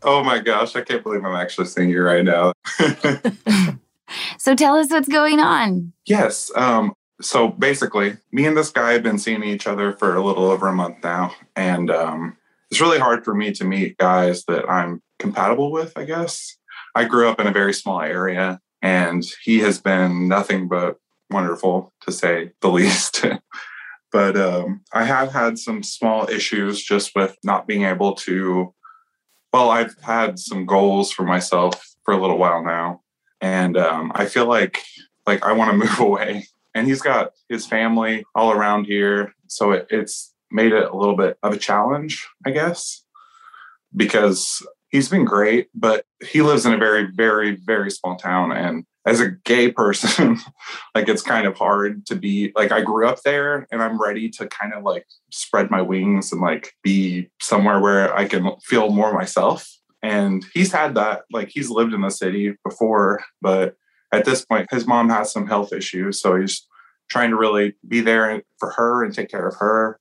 [0.00, 2.52] Oh my gosh, I can't believe I'm actually seeing you right now.
[4.38, 5.92] so tell us what's going on.
[6.06, 6.52] Yes.
[6.54, 10.44] Um, so basically, me and this guy have been seeing each other for a little
[10.44, 11.34] over a month now.
[11.56, 12.36] And um,
[12.70, 16.58] it's really hard for me to meet guys that I'm compatible with, I guess.
[16.94, 20.98] I grew up in a very small area, and he has been nothing but
[21.30, 23.24] wonderful, to say the least.
[24.10, 28.74] but um, I have had some small issues just with not being able to
[29.52, 33.02] well, I've had some goals for myself for a little while now,
[33.40, 34.78] and um, I feel like
[35.26, 36.46] like I want to move away.
[36.74, 41.16] And he's got his family all around here, so it, it's made it a little
[41.16, 43.04] bit of a challenge, I guess,
[43.94, 48.84] because he's been great, but he lives in a very, very, very small town, and
[49.04, 50.38] as a gay person,
[50.94, 54.28] like it's kind of hard to be like I grew up there and I'm ready
[54.30, 58.90] to kind of like spread my wings and like be somewhere where I can feel
[58.90, 59.68] more myself.
[60.04, 63.76] And he's had that, like he's lived in the city before, but
[64.12, 66.20] at this point, his mom has some health issues.
[66.20, 66.66] So he's
[67.08, 69.98] trying to really be there for her and take care of her.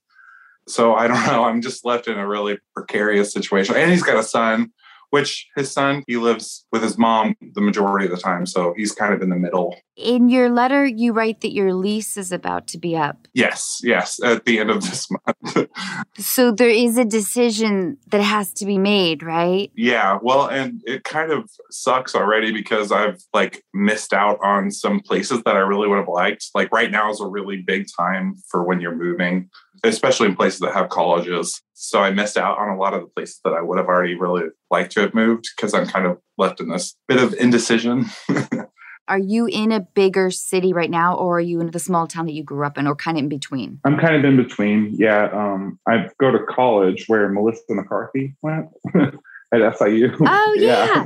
[0.68, 1.44] So I don't know.
[1.44, 3.74] I'm just left in a really precarious situation.
[3.76, 4.72] And he's got a son
[5.12, 8.46] which his son, he lives with his mom the majority of the time.
[8.46, 9.76] So he's kind of in the middle.
[9.94, 13.28] In your letter, you write that your lease is about to be up.
[13.34, 15.68] Yes, yes, at the end of this month.
[16.16, 19.70] so there is a decision that has to be made, right?
[19.76, 25.00] Yeah, well, and it kind of sucks already because I've like missed out on some
[25.00, 26.46] places that I really would have liked.
[26.54, 29.50] Like right now is a really big time for when you're moving
[29.84, 31.60] especially in places that have colleges.
[31.74, 34.14] So I missed out on a lot of the places that I would have already
[34.14, 38.06] really liked to have moved because I'm kind of left in this bit of indecision.
[39.08, 42.26] are you in a bigger city right now or are you in the small town
[42.26, 43.80] that you grew up in or kind of in between?
[43.84, 44.94] I'm kind of in between.
[44.96, 45.28] Yeah.
[45.32, 50.16] Um, I go to college where Melissa McCarthy went at SIU.
[50.20, 50.86] Oh, yeah.
[50.86, 51.04] yeah.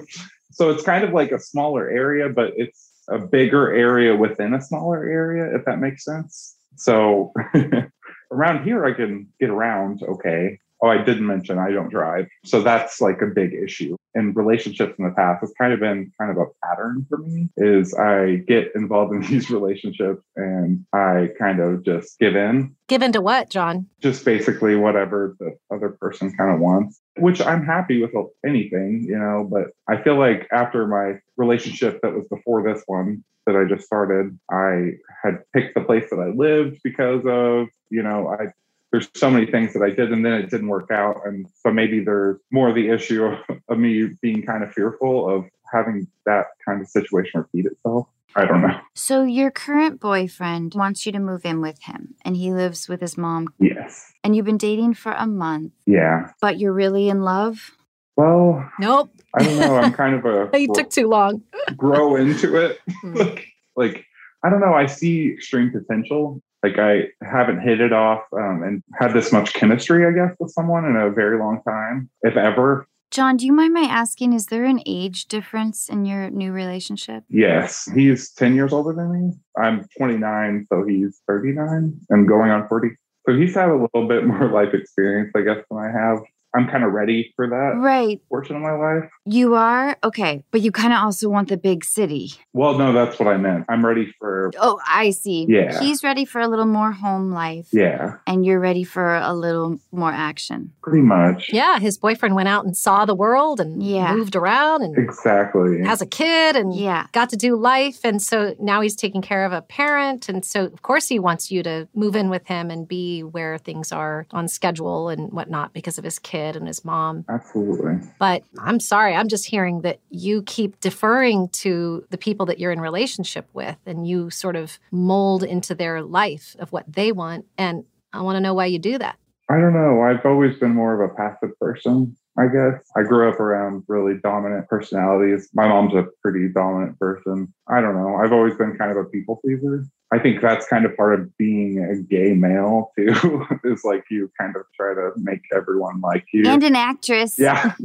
[0.52, 4.60] So it's kind of like a smaller area, but it's a bigger area within a
[4.60, 6.56] smaller area, if that makes sense.
[6.76, 7.32] So
[8.30, 10.58] around here I can get around okay.
[10.82, 12.26] Oh, I didn't mention I don't drive.
[12.44, 13.96] So that's like a big issue.
[14.14, 17.48] In relationships in the past, it's kind of been kind of a pattern for me
[17.56, 22.76] is I get involved in these relationships and I kind of just give in.
[22.88, 23.86] Give in to what, John?
[24.02, 28.12] Just basically whatever the other person kind of wants, which I'm happy with
[28.44, 33.24] anything, you know, but I feel like after my relationship that was before this one,
[33.46, 38.02] that I just started, I had picked the place that I lived because of you
[38.02, 38.52] know, I
[38.92, 41.20] there's so many things that I did and then it didn't work out.
[41.24, 45.44] And so maybe there's more the issue of, of me being kind of fearful of
[45.72, 48.06] having that kind of situation repeat itself.
[48.36, 48.78] I don't know.
[48.94, 53.00] So your current boyfriend wants you to move in with him and he lives with
[53.00, 53.48] his mom.
[53.58, 54.12] Yes.
[54.22, 55.72] And you've been dating for a month.
[55.86, 56.30] Yeah.
[56.40, 57.72] But you're really in love?
[58.16, 59.10] Well, nope.
[59.34, 59.76] I don't know.
[59.76, 60.50] I'm kind of a.
[60.58, 61.42] You took too long.
[61.76, 62.78] grow into it.
[63.02, 63.14] Hmm.
[63.16, 64.06] like, like,
[64.42, 64.72] I don't know.
[64.72, 69.52] I see extreme potential like I haven't hit it off um, and had this much
[69.54, 72.86] chemistry, I guess, with someone in a very long time, if ever.
[73.10, 77.24] John, do you mind my asking, is there an age difference in your new relationship?
[77.28, 77.88] Yes.
[77.94, 79.32] He's 10 years older than me.
[79.56, 82.90] I'm 29, so he's 39 and going on 40.
[83.26, 86.18] So he's had a little bit more life experience, I guess, than I have.
[86.54, 89.10] I'm kind of ready for that right portion of my life.
[89.26, 89.96] You are?
[90.02, 90.42] Okay.
[90.50, 92.32] But you kind of also want the big city.
[92.54, 93.66] Well, no, that's what I meant.
[93.68, 95.46] I'm ready for Oh, I see.
[95.48, 95.78] Yeah.
[95.80, 97.68] He's ready for a little more home life.
[97.72, 98.16] Yeah.
[98.26, 100.72] And you're ready for a little more action.
[100.82, 101.50] Pretty much.
[101.52, 104.14] Yeah, his boyfriend went out and saw the world and yeah.
[104.14, 105.82] moved around and Exactly.
[105.82, 107.06] Has a kid and yeah.
[107.12, 110.64] got to do life and so now he's taking care of a parent and so
[110.64, 114.26] of course he wants you to move in with him and be where things are
[114.30, 117.24] on schedule and whatnot because of his kid kid and his mom.
[117.28, 117.96] Absolutely.
[118.18, 122.72] But I'm sorry, I'm just hearing that you keep deferring to the people that you're
[122.72, 127.46] in relationship with and you sort of mold into their life of what they want.
[127.56, 129.16] And I want to know why you do that.
[129.48, 130.02] I don't know.
[130.02, 132.16] I've always been more of a passive person.
[132.38, 132.82] I guess.
[132.94, 135.48] I grew up around really dominant personalities.
[135.54, 137.52] My mom's a pretty dominant person.
[137.66, 138.16] I don't know.
[138.16, 139.86] I've always been kind of a people pleaser.
[140.12, 143.44] I think that's kind of part of being a gay male too.
[143.64, 146.48] is like you kind of try to make everyone like you.
[146.48, 147.38] And an actress.
[147.38, 147.72] Yeah.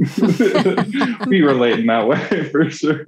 [1.26, 3.06] we relate in that way for sure.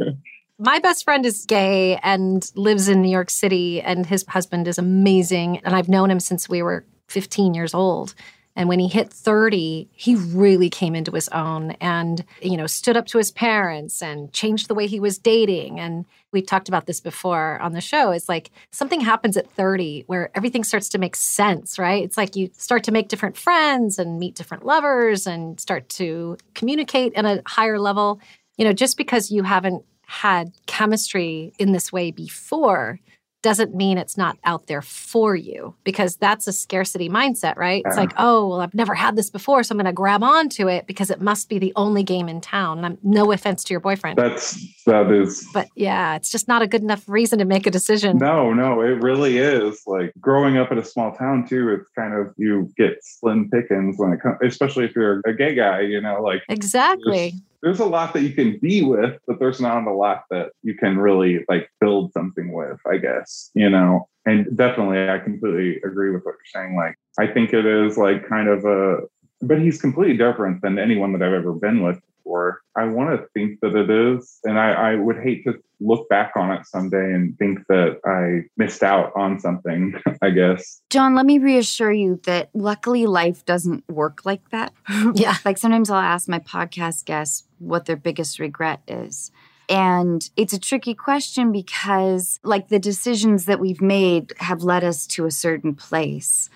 [0.58, 4.78] My best friend is gay and lives in New York City, and his husband is
[4.78, 5.60] amazing.
[5.60, 8.16] And I've known him since we were 15 years old.
[8.56, 12.96] And when he hit 30, he really came into his own and, you know, stood
[12.96, 15.80] up to his parents and changed the way he was dating.
[15.80, 18.12] And we talked about this before on the show.
[18.12, 22.04] It's like something happens at 30 where everything starts to make sense, right?
[22.04, 26.38] It's like you start to make different friends and meet different lovers and start to
[26.54, 28.20] communicate at a higher level.
[28.58, 33.00] You know, just because you haven't had chemistry in this way before
[33.44, 37.84] doesn't mean it's not out there for you because that's a scarcity mindset, right?
[37.86, 38.26] It's like, uh-huh.
[38.26, 41.12] oh, well, I've never had this before, so I'm going to grab onto it because
[41.12, 42.80] it must be the only game in town.
[42.80, 44.18] And I'm no offense to your boyfriend.
[44.18, 47.72] That's that is But yeah, it's just not a good enough reason to make a
[47.72, 48.18] decision.
[48.18, 49.84] No, no, it really is.
[49.86, 53.96] Like growing up in a small town too, it's kind of you get slim pickings
[53.98, 57.36] when it comes especially if you're a gay guy, you know, like Exactly.
[57.64, 60.76] There's a lot that you can be with, but there's not a lot that you
[60.76, 64.10] can really like build something with, I guess, you know.
[64.26, 66.76] And definitely I completely agree with what you're saying.
[66.76, 68.98] Like I think it is like kind of a
[69.42, 72.62] but he's completely different than anyone that I've ever been with before.
[72.76, 74.40] I want to think that it is.
[74.44, 78.48] And I, I would hate to look back on it someday and think that I
[78.58, 80.82] missed out on something, I guess.
[80.90, 84.74] John, let me reassure you that luckily life doesn't work like that.
[85.16, 85.36] Yeah.
[85.46, 89.32] like sometimes I'll ask my podcast guests what their biggest regret is.
[89.70, 95.08] And it's a tricky question because, like, the decisions that we've made have led us
[95.08, 96.50] to a certain place.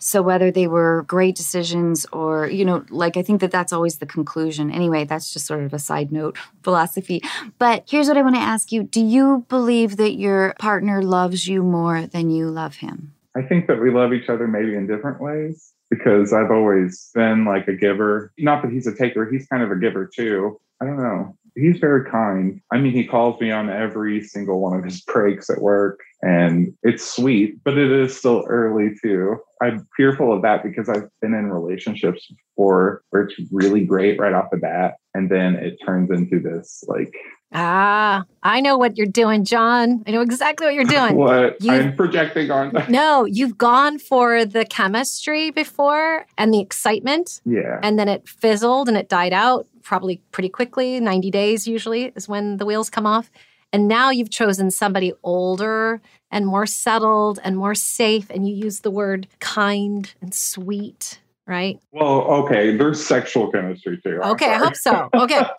[0.00, 3.98] So, whether they were great decisions or, you know, like, I think that that's always
[3.98, 4.70] the conclusion.
[4.70, 7.22] Anyway, that's just sort of a side note philosophy.
[7.58, 11.46] But here's what I want to ask you Do you believe that your partner loves
[11.46, 13.14] you more than you love him?
[13.36, 17.44] I think that we love each other maybe in different ways because I've always been
[17.44, 18.32] like a giver.
[18.38, 20.60] Not that he's a taker, he's kind of a giver too.
[20.80, 21.36] I don't know.
[21.56, 22.60] He's very kind.
[22.72, 26.72] I mean, he calls me on every single one of his breaks at work, and
[26.82, 29.36] it's sweet, but it is still early too.
[29.62, 34.32] I'm fearful of that because I've been in relationships before where it's really great right
[34.32, 37.12] off the bat, and then it turns into this like
[37.52, 40.04] Ah, I know what you're doing, John.
[40.06, 41.16] I know exactly what you're doing.
[41.16, 42.72] what You- I'm projecting on.
[42.88, 47.80] No, you've gone for the chemistry before and the excitement, yeah.
[47.82, 51.00] and then it fizzled and it died out probably pretty quickly.
[51.00, 53.30] 90 days usually is when the wheels come off.
[53.72, 56.00] And now you've chosen somebody older
[56.30, 58.28] and more settled and more safe.
[58.30, 61.78] And you use the word kind and sweet, right?
[61.92, 62.76] Well, okay.
[62.76, 64.20] There's sexual chemistry too.
[64.22, 65.08] I'm Okay, I hope so.
[65.14, 65.42] Okay.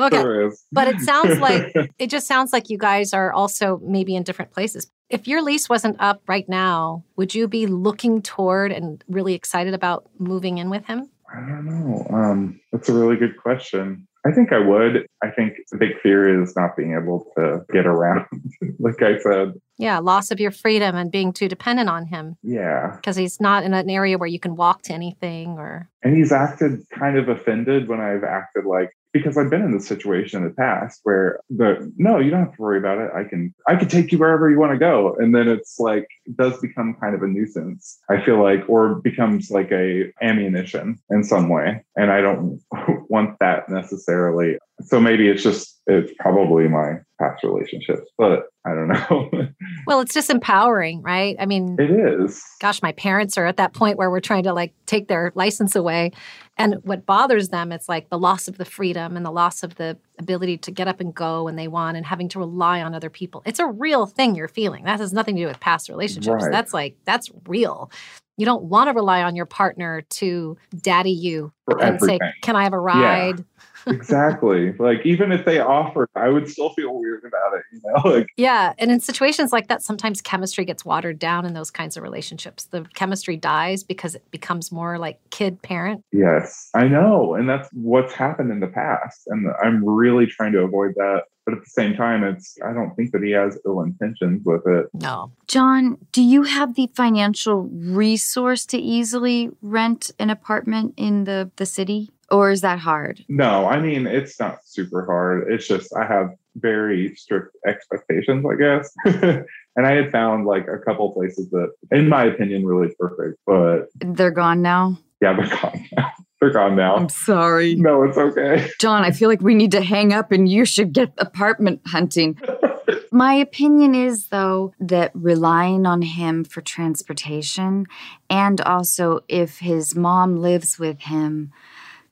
[0.00, 0.48] Okay.
[0.70, 4.52] But it sounds like it just sounds like you guys are also maybe in different
[4.52, 4.88] places.
[5.10, 9.74] If your lease wasn't up right now, would you be looking toward and really excited
[9.74, 11.10] about moving in with him?
[11.32, 12.06] I don't know.
[12.10, 14.06] Um, that's a really good question.
[14.28, 15.06] I think I would.
[15.22, 18.26] I think the big fear is not being able to get around.
[18.78, 22.96] like I said, Yeah, loss of your freedom and being too dependent on him yeah.
[22.96, 26.30] because he's not in an area where you can walk to anything or And he's
[26.30, 30.48] acted kind of offended when I've acted like because I've been in this situation in
[30.48, 33.10] the past where the no, you don't have to worry about it.
[33.14, 35.16] I can I can take you wherever you want to go.
[35.18, 37.98] And then it's like it does become kind of a nuisance.
[38.10, 41.84] I feel like or becomes like a ammunition in some way.
[41.96, 42.60] And I don't
[43.08, 44.58] want that necessarily.
[44.82, 49.48] So maybe it's just it's probably my past relationships, but I don't know.
[49.86, 51.34] well, it's disempowering, right?
[51.40, 52.44] I mean, it is.
[52.60, 55.74] gosh, my parents are at that point where we're trying to like take their license
[55.74, 56.12] away.
[56.58, 59.76] And what bothers them, it's like the loss of the freedom and the loss of
[59.76, 62.94] the ability to get up and go when they want and having to rely on
[62.94, 63.42] other people.
[63.46, 64.84] It's a real thing you're feeling.
[64.84, 66.44] That has nothing to do with past relationships.
[66.44, 66.52] Right.
[66.52, 67.90] That's like, that's real.
[68.36, 72.18] You don't want to rely on your partner to daddy you For and say.
[72.42, 73.44] Can I have a ride?
[73.86, 74.72] Exactly.
[74.78, 78.10] Like even if they offered, I would still feel weird about it, you know?
[78.18, 78.72] Like Yeah.
[78.78, 82.64] And in situations like that, sometimes chemistry gets watered down in those kinds of relationships.
[82.64, 86.02] The chemistry dies because it becomes more like kid parent.
[86.12, 87.34] Yes, I know.
[87.34, 89.22] And that's what's happened in the past.
[89.26, 91.24] And I'm really trying to avoid that.
[91.48, 94.66] But at the same time, it's, I don't think that he has ill intentions with
[94.66, 94.86] it.
[94.92, 95.32] No.
[95.46, 101.64] John, do you have the financial resource to easily rent an apartment in the, the
[101.64, 102.10] city?
[102.30, 103.24] Or is that hard?
[103.28, 105.50] No, I mean, it's not super hard.
[105.50, 108.92] It's just, I have very strict expectations, I guess.
[109.76, 113.38] and I had found like a couple places that, in my opinion, really perfect.
[113.46, 114.98] But They're gone now?
[115.20, 116.12] yeah, they're gone now.
[116.40, 116.94] They're gone now.
[116.94, 117.74] I'm sorry.
[117.74, 118.70] No, it's okay.
[118.78, 122.38] John, I feel like we need to hang up and you should get apartment hunting.
[123.10, 127.86] My opinion is, though, that relying on him for transportation
[128.30, 131.50] and also if his mom lives with him,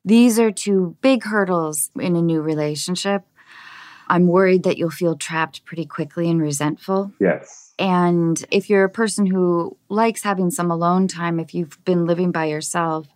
[0.07, 3.24] these are two big hurdles in a new relationship.
[4.09, 7.12] I'm worried that you'll feel trapped pretty quickly and resentful.
[7.20, 7.74] Yes.
[7.76, 12.30] And if you're a person who likes having some alone time, if you've been living
[12.30, 13.09] by yourself,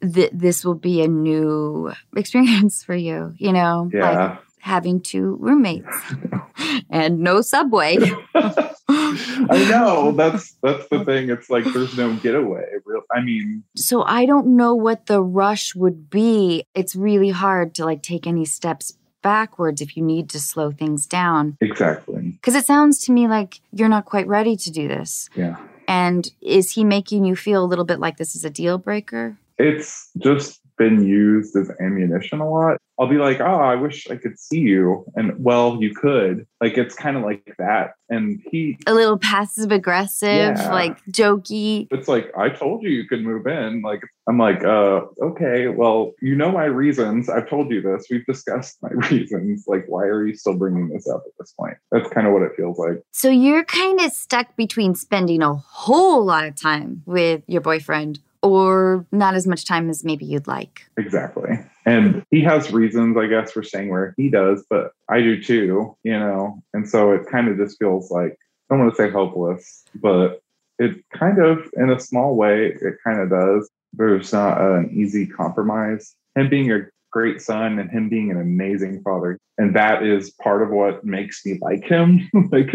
[0.00, 3.90] th- this will be a new experience for you, you know?
[3.92, 4.10] Yeah.
[4.12, 5.96] Like having two roommates
[6.90, 7.98] and no subway.
[9.50, 11.30] I know that's that's the thing.
[11.30, 12.64] It's like there's no getaway.
[12.84, 16.64] Real, I mean, so I don't know what the rush would be.
[16.74, 21.06] It's really hard to like take any steps backwards if you need to slow things
[21.06, 21.56] down.
[21.60, 22.32] exactly.
[22.32, 25.28] Because it sounds to me like you're not quite ready to do this.
[25.34, 25.56] Yeah.
[25.86, 29.36] And is he making you feel a little bit like this is a deal breaker?
[29.58, 32.78] It's just been used as ammunition a lot.
[32.98, 35.04] I'll be like, oh, I wish I could see you.
[35.14, 36.46] And well, you could.
[36.60, 37.92] Like it's kind of like that.
[38.08, 40.70] And he A little passive aggressive, Yeah.
[40.72, 41.86] like jokey.
[41.90, 43.82] it's like, I told you you could move in.
[43.82, 47.28] Like I'm like, uh, okay, well, you know my reasons.
[47.28, 48.06] I've told you this.
[48.10, 49.64] We've discussed my reasons.
[49.66, 51.76] Like, why are you still bringing this up at this point?
[51.92, 53.02] That's kind of what it feels like.
[53.12, 58.18] So you're kind of stuck between spending a whole lot of time with your boyfriend
[58.42, 60.88] or not as much time as maybe you'd like.
[60.96, 61.58] Exactly.
[61.84, 65.96] And he has reasons, I guess, for staying where he does, but I do too,
[66.02, 66.62] you know?
[66.72, 68.32] And so it kind of just feels like,
[68.70, 70.40] I don't want to say hopeless, but
[70.78, 73.70] it kind of, in a small way, it kind of does.
[73.92, 76.14] There's not an easy compromise.
[76.36, 79.38] Him being a great son and him being an amazing father.
[79.58, 82.30] And that is part of what makes me like him.
[82.52, 82.70] like,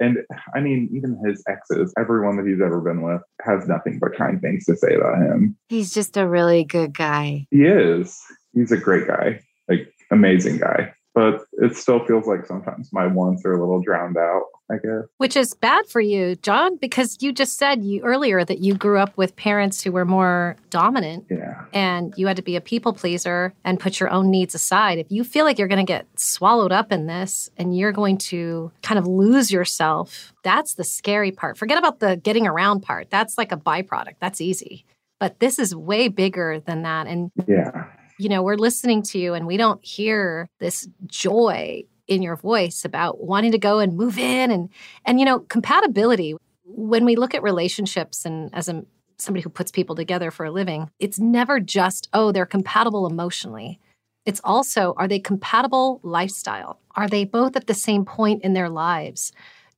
[0.00, 0.18] and
[0.54, 4.40] I mean, even his exes, everyone that he's ever been with has nothing but kind
[4.40, 5.56] things to say about him.
[5.68, 7.46] He's just a really good guy.
[7.50, 8.18] He is.
[8.52, 10.92] He's a great guy, like amazing guy.
[11.16, 15.04] But it still feels like sometimes my wants are a little drowned out, I guess.
[15.16, 18.98] Which is bad for you, John, because you just said you earlier that you grew
[18.98, 21.64] up with parents who were more dominant Yeah.
[21.72, 24.98] and you had to be a people pleaser and put your own needs aside.
[24.98, 28.18] If you feel like you're going to get swallowed up in this and you're going
[28.18, 31.56] to kind of lose yourself, that's the scary part.
[31.56, 33.08] Forget about the getting around part.
[33.08, 34.16] That's like a byproduct.
[34.20, 34.84] That's easy.
[35.18, 37.06] But this is way bigger than that.
[37.06, 37.86] And Yeah.
[38.18, 42.84] You know, we're listening to you and we don't hear this joy in your voice
[42.84, 44.68] about wanting to go and move in and
[45.04, 48.84] and you know, compatibility when we look at relationships and as a
[49.18, 53.80] somebody who puts people together for a living, it's never just oh, they're compatible emotionally.
[54.24, 56.80] It's also are they compatible lifestyle?
[56.96, 59.32] Are they both at the same point in their lives?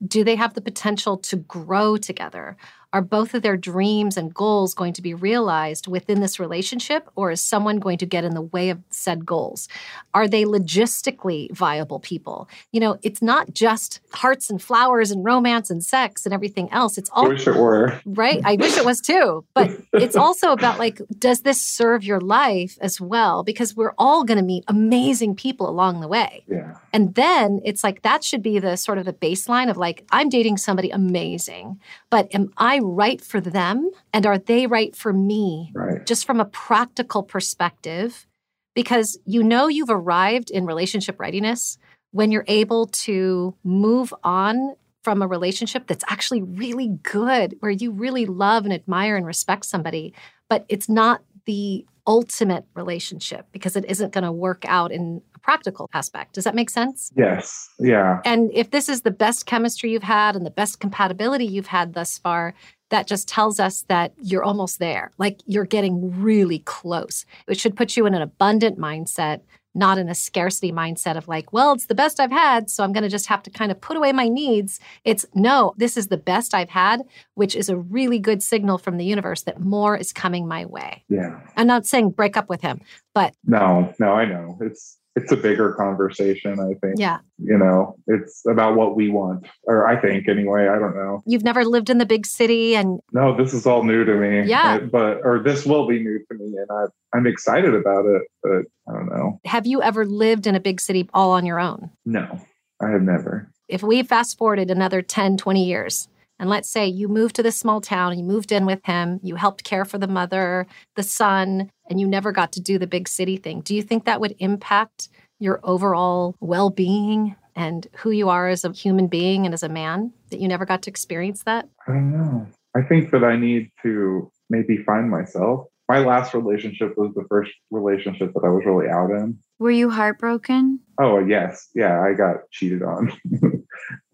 [0.07, 2.57] Do they have the potential to grow together?
[2.93, 7.31] Are both of their dreams and goals going to be realized within this relationship, or
[7.31, 9.69] is someone going to get in the way of said goals?
[10.15, 12.49] Are they logistically viable people?
[12.73, 16.97] You know, it's not just hearts and flowers and romance and sex and everything else.
[16.97, 17.27] It's all.
[17.27, 18.01] I wish it were.
[18.07, 18.41] right.
[18.43, 19.45] I wish it was too.
[19.53, 23.43] But it's also about like, does this serve your life as well?
[23.43, 26.43] Because we're all going to meet amazing people along the way.
[26.49, 26.77] Yeah.
[26.95, 30.31] And then it's like that should be the sort of the baseline of like, I'm
[30.31, 33.91] dating somebody amazing, but am I right for them?
[34.13, 35.71] And are they right for me?
[35.75, 36.05] Right.
[36.07, 38.27] Just from a practical perspective,
[38.75, 41.79] because you know you've arrived in relationship readiness
[42.13, 44.75] when you're able to move on
[45.05, 49.65] from a relationship that's actually really good, where you really love and admire and respect
[49.65, 50.13] somebody,
[50.49, 55.39] but it's not the ultimate relationship because it isn't going to work out in a
[55.39, 56.33] practical aspect.
[56.33, 57.13] Does that make sense?
[57.15, 57.69] Yes.
[57.79, 58.21] Yeah.
[58.25, 61.93] And if this is the best chemistry you've had and the best compatibility you've had
[61.93, 62.55] thus far,
[62.89, 65.13] that just tells us that you're almost there.
[65.19, 67.27] Like you're getting really close.
[67.47, 69.43] It should put you in an abundant mindset,
[69.75, 72.71] not in a scarcity mindset of like, well, it's the best I've had.
[72.71, 74.81] So I'm going to just have to kind of put away my needs.
[75.05, 77.03] It's no, this is the best I've had,
[77.35, 81.05] which is a really good signal from the universe that more is coming my way.
[81.09, 81.41] Yeah.
[81.57, 82.81] I'm not saying break up with him,
[83.15, 84.59] but No, no, I know.
[84.61, 86.95] It's it's a bigger conversation, I think.
[86.99, 89.47] yeah, You know, it's about what we want.
[89.65, 90.69] Or I think anyway.
[90.69, 91.23] I don't know.
[91.27, 94.49] you've never lived in the big city and No, this is all new to me.
[94.49, 94.79] Yeah.
[94.79, 96.85] But or this will be new to me and I
[97.17, 99.41] I'm excited about it, but I don't know.
[99.45, 101.91] have you ever lived in a big city all on your own?
[102.07, 102.41] No.
[102.81, 103.51] I have never.
[103.69, 106.09] if we fast forwarded another 10, 20 years,
[106.39, 109.35] and let's say you moved to this small town you moved in with him, you
[109.37, 110.67] helped care for the mother,
[110.97, 114.05] the son, and you never got to do the big city thing, do you think
[114.05, 115.09] that would impact
[115.41, 119.69] your overall well being and who you are as a human being and as a
[119.69, 121.69] man that you never got to experience that?
[121.87, 122.47] I don't know.
[122.77, 125.67] I think that I need to maybe find myself.
[125.89, 129.39] My last relationship was the first relationship that I was really out in.
[129.59, 130.81] Were you heartbroken?
[131.01, 133.13] Oh yes, yeah, I got cheated on.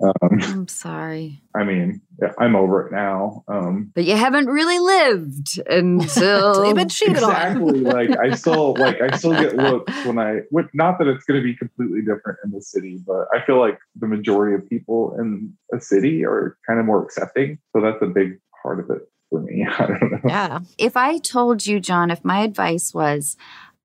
[0.05, 1.42] Um, I'm sorry.
[1.55, 2.00] I mean,
[2.38, 3.44] I'm over it now.
[3.48, 7.80] Um, But you haven't really lived until You've been cheated exactly.
[7.80, 10.40] like I still like I still get looks when I.
[10.50, 13.59] with- Not that it's going to be completely different in the city, but I feel
[13.59, 17.59] like the majority of people in a city are kind of more accepting.
[17.74, 19.66] So that's a big part of it for me.
[19.78, 20.20] I don't know.
[20.26, 20.61] Yeah.
[20.78, 23.36] if I told you, John, if my advice was,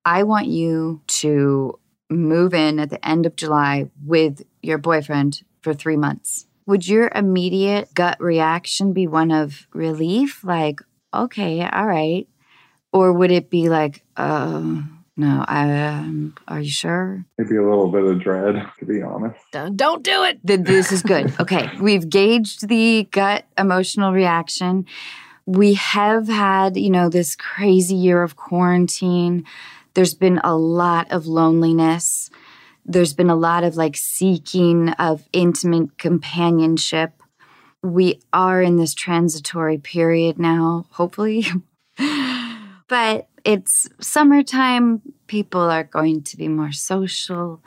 [0.05, 1.78] I want you to
[2.09, 7.12] move in at the end of July with your boyfriend for three months, would your
[7.14, 10.43] immediate gut reaction be one of relief?
[10.43, 10.82] Like,
[11.14, 12.28] okay, all right.
[12.91, 14.84] Or would it be like, oh,
[15.18, 17.26] no, I, um, are you sure?
[17.38, 19.39] Maybe a little bit of dread, to be honest.
[19.51, 20.39] Don't, don't do it.
[20.43, 21.34] This is good.
[21.39, 21.70] Okay.
[21.82, 24.86] We've gauged the gut emotional reaction.
[25.45, 29.45] We have had, you know, this crazy year of quarantine.
[29.93, 32.29] There's been a lot of loneliness.
[32.90, 37.14] There's been a lot of like seeking of intimate companionship.
[37.82, 41.46] We are in this transitory period now, hopefully.
[42.88, 45.02] but it's summertime.
[45.28, 47.62] People are going to be more social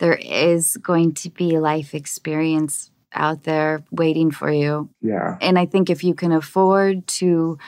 [0.00, 4.88] there is going to be life experience out there waiting for you.
[5.02, 5.36] Yeah.
[5.40, 7.58] And I think if you can afford to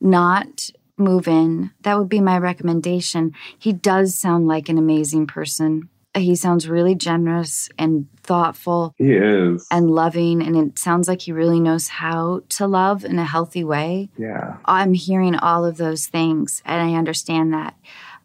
[0.00, 3.32] not move in, that would be my recommendation.
[3.58, 5.88] He does sound like an amazing person.
[6.20, 9.66] He sounds really generous and thoughtful He is.
[9.70, 10.42] and loving.
[10.42, 14.10] And it sounds like he really knows how to love in a healthy way.
[14.18, 14.56] yeah.
[14.64, 17.74] I'm hearing all of those things and I understand that.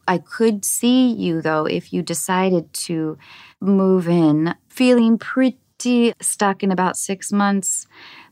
[0.07, 3.17] I could see you though if you decided to
[3.61, 7.87] move in feeling pretty stuck in about six months,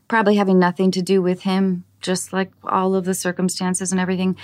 [0.08, 4.36] probably having nothing to do with him, just like all of the circumstances and everything.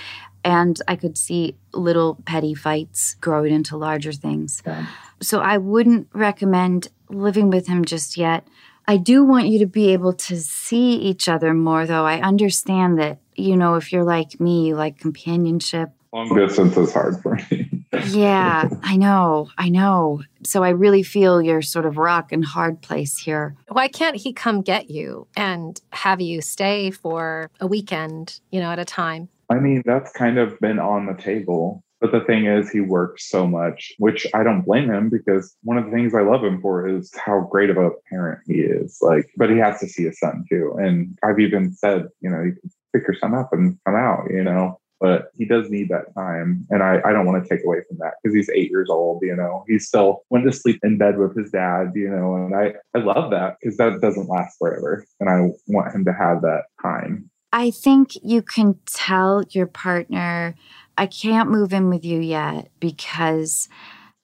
[0.43, 4.63] And I could see little petty fights growing into larger things.
[4.65, 4.85] Yeah.
[5.21, 8.47] So I wouldn't recommend living with him just yet.
[8.87, 12.05] I do want you to be able to see each other more, though.
[12.05, 15.91] I understand that, you know, if you're like me, you like companionship.
[16.11, 17.69] Long distance is hard for me.
[18.07, 19.49] Yeah, I know.
[19.57, 20.23] I know.
[20.43, 23.55] So I really feel your sort of rock and hard place here.
[23.67, 28.71] Why can't he come get you and have you stay for a weekend, you know,
[28.71, 29.29] at a time?
[29.51, 31.83] I mean, that's kind of been on the table.
[32.01, 35.77] But the thing is, he works so much, which I don't blame him because one
[35.77, 38.97] of the things I love him for is how great of a parent he is.
[39.01, 40.75] Like, but he has to see his son too.
[40.79, 44.27] And I've even said, you know, you can pick your son up and come out,
[44.29, 46.65] you know, but he does need that time.
[46.69, 49.19] And I, I don't want to take away from that because he's eight years old,
[49.21, 52.55] you know, he still went to sleep in bed with his dad, you know, and
[52.55, 55.05] I, I love that because that doesn't last forever.
[55.19, 57.29] And I want him to have that time.
[57.51, 60.55] I think you can tell your partner,
[60.99, 63.69] I can't move in with you yet because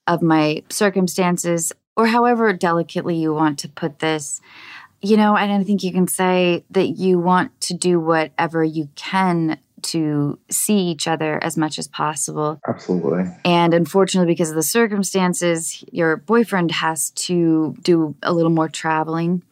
[0.08, 4.42] of my circumstances, or however delicately you want to put this.
[5.02, 8.90] You know, and I think you can say that you want to do whatever you
[8.96, 12.60] can to see each other as much as possible.
[12.68, 13.24] Absolutely.
[13.46, 19.44] And unfortunately, because of the circumstances, your boyfriend has to do a little more traveling.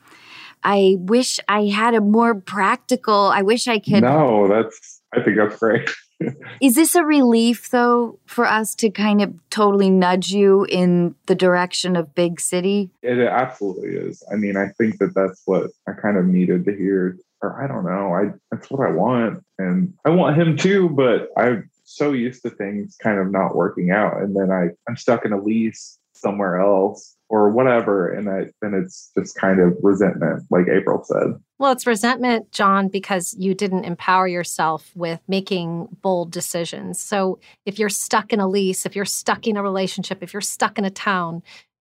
[0.61, 4.01] I wish I had a more practical, I wish I could.
[4.01, 5.89] No, that's, I think that's great.
[6.61, 11.35] Is this a relief, though, for us to kind of totally nudge you in the
[11.35, 12.91] direction of big city?
[13.01, 14.23] It absolutely is.
[14.31, 17.17] I mean, I think that that's what I kind of needed to hear.
[17.41, 18.13] Or I don't know.
[18.13, 20.89] I that's what I want, and I want him too.
[20.89, 24.95] But I'm so used to things kind of not working out, and then I I'm
[24.95, 29.73] stuck in a lease somewhere else or whatever, and I then it's just kind of
[29.81, 31.33] resentment, like April said.
[31.57, 37.01] Well, it's resentment, John, because you didn't empower yourself with making bold decisions.
[37.01, 40.41] So if you're stuck in a lease, if you're stuck in a relationship, if you're
[40.41, 41.41] stuck in a town,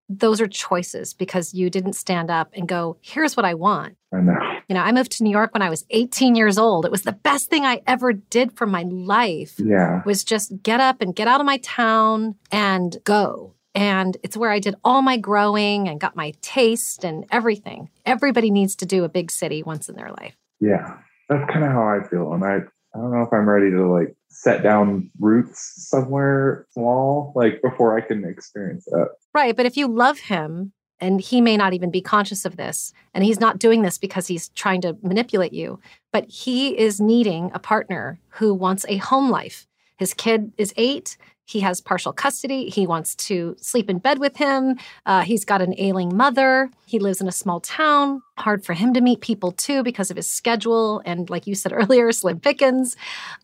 [0.08, 3.96] those are choices because you didn't stand up and go, here's what I want.
[4.14, 4.38] I know.
[4.68, 6.86] You know, I moved to New York when I was 18 years old.
[6.86, 10.04] It was the best thing I ever did for my life Yeah.
[10.06, 13.56] was just get up and get out of my town and go.
[13.80, 17.90] And it's where I did all my growing and got my taste and everything.
[18.06, 20.36] Everybody needs to do a big city once in their life.
[20.60, 20.98] Yeah.
[21.30, 22.62] That's kind of how I feel, and I
[22.94, 27.98] I don't know if I'm ready to like set down roots somewhere small, like before
[27.98, 29.10] I can experience that.
[29.34, 29.56] Right.
[29.56, 33.24] But if you love him, and he may not even be conscious of this, and
[33.24, 35.80] he's not doing this because he's trying to manipulate you,
[36.12, 39.68] but he is needing a partner who wants a home life.
[40.00, 41.18] His kid is eight.
[41.46, 42.70] He has partial custody.
[42.70, 44.78] He wants to sleep in bed with him.
[45.08, 46.70] Uh, he's got an ailing mother.
[46.86, 48.22] He lives in a small town.
[48.38, 51.02] Hard for him to meet people too because of his schedule.
[51.06, 52.96] And like you said earlier, slim pickings.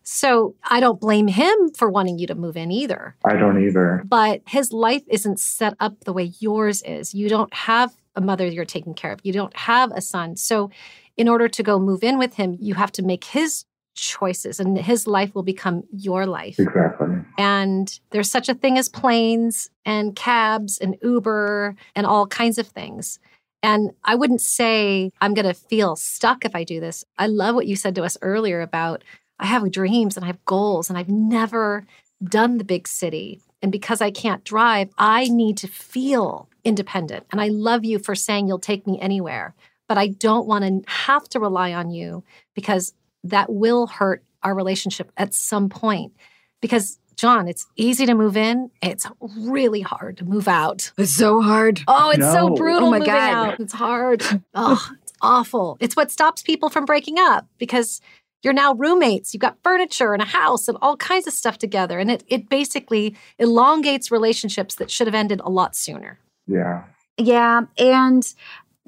[0.04, 4.02] So I don't blame him for wanting you to move in either I don't either.
[4.06, 7.12] but his life isn't set up the way yours is.
[7.12, 9.20] You don't have a mother you're taking care of.
[9.24, 10.36] You don't have a son.
[10.36, 10.70] So,
[11.16, 13.64] in order to go move in with him, you have to make his
[13.96, 16.58] choices and his life will become your life.
[16.58, 17.16] Exactly.
[17.38, 22.66] And there's such a thing as planes and cabs and Uber and all kinds of
[22.68, 23.18] things.
[23.62, 27.04] And I wouldn't say I'm going to feel stuck if I do this.
[27.18, 29.02] I love what you said to us earlier about
[29.38, 31.84] I have dreams and I have goals and I've never
[32.22, 33.40] done the big city.
[33.62, 37.26] And because I can't drive, I need to feel independent.
[37.32, 39.54] And I love you for saying you'll take me anywhere.
[39.88, 42.24] But I don't want to have to rely on you
[42.54, 42.92] because
[43.26, 46.12] that will hurt our relationship at some point.
[46.60, 49.06] Because, John, it's easy to move in, it's
[49.38, 50.92] really hard to move out.
[50.96, 51.80] It's so hard.
[51.86, 52.88] Oh, it's so brutal.
[52.88, 53.32] Oh my moving God.
[53.32, 53.60] out.
[53.60, 54.22] It's hard.
[54.54, 55.76] Oh, it's awful.
[55.80, 58.00] It's what stops people from breaking up because
[58.42, 59.34] you're now roommates.
[59.34, 61.98] You've got furniture and a house and all kinds of stuff together.
[61.98, 66.18] And it, it basically elongates relationships that should have ended a lot sooner.
[66.46, 66.84] Yeah.
[67.16, 67.62] Yeah.
[67.76, 68.34] And,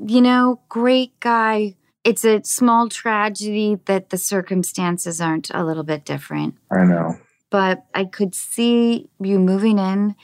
[0.07, 1.75] you know, great guy.
[2.05, 6.57] It's a small tragedy that the circumstances aren't a little bit different.
[6.71, 7.17] I know.
[7.51, 10.15] But I could see you moving in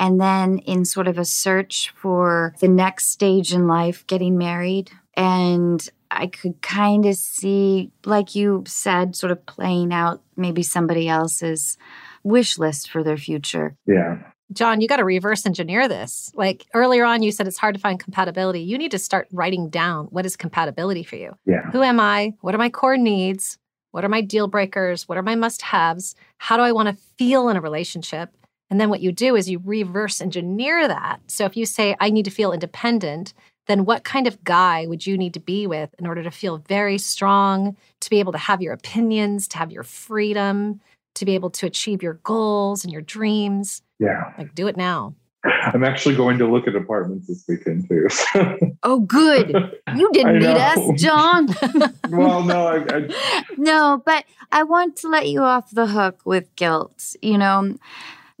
[0.00, 4.90] and then in sort of a search for the next stage in life, getting married.
[5.16, 11.08] And I could kind of see, like you said, sort of playing out maybe somebody
[11.08, 11.76] else's
[12.22, 13.76] wish list for their future.
[13.86, 14.18] Yeah.
[14.52, 16.32] John, you got to reverse engineer this.
[16.34, 18.60] Like earlier on, you said it's hard to find compatibility.
[18.60, 21.34] You need to start writing down what is compatibility for you.
[21.44, 21.70] Yeah.
[21.70, 22.32] Who am I?
[22.40, 23.58] What are my core needs?
[23.90, 25.08] What are my deal breakers?
[25.08, 26.14] What are my must haves?
[26.38, 28.30] How do I want to feel in a relationship?
[28.70, 31.20] And then what you do is you reverse engineer that.
[31.26, 33.32] So if you say, I need to feel independent,
[33.66, 36.58] then what kind of guy would you need to be with in order to feel
[36.58, 40.80] very strong, to be able to have your opinions, to have your freedom,
[41.14, 43.82] to be able to achieve your goals and your dreams?
[43.98, 44.32] Yeah.
[44.38, 45.14] Like, do it now.
[45.44, 48.06] I'm actually going to look at apartments this weekend too.
[48.08, 49.50] so- Oh, good.
[49.96, 51.48] You didn't need us, John.
[52.10, 56.54] well, no, I, I, no, but I want to let you off the hook with
[56.56, 57.76] guilt, you know,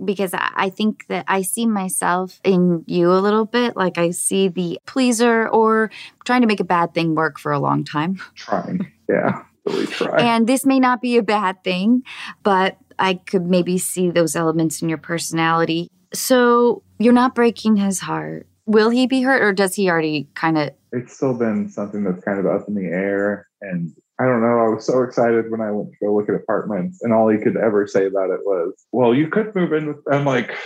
[0.04, 3.76] because I I think that I see myself in you a little bit.
[3.76, 5.90] Like I see the pleaser or
[6.24, 8.20] trying to make a bad thing work for a long time.
[8.34, 8.90] trying.
[9.08, 9.42] Yeah.
[9.68, 10.20] Really try.
[10.20, 12.02] And this may not be a bad thing,
[12.42, 15.88] but I could maybe see those elements in your personality.
[16.12, 18.46] So you're not breaking his heart.
[18.66, 22.24] Will he be hurt or does he already kind of it's still been something that's
[22.24, 23.46] kind of up in the air.
[23.60, 24.58] And I don't know.
[24.58, 27.38] I was so excited when I went to go look at apartments, and all he
[27.38, 30.56] could ever say about it was, "Well, you could move in." with I'm like,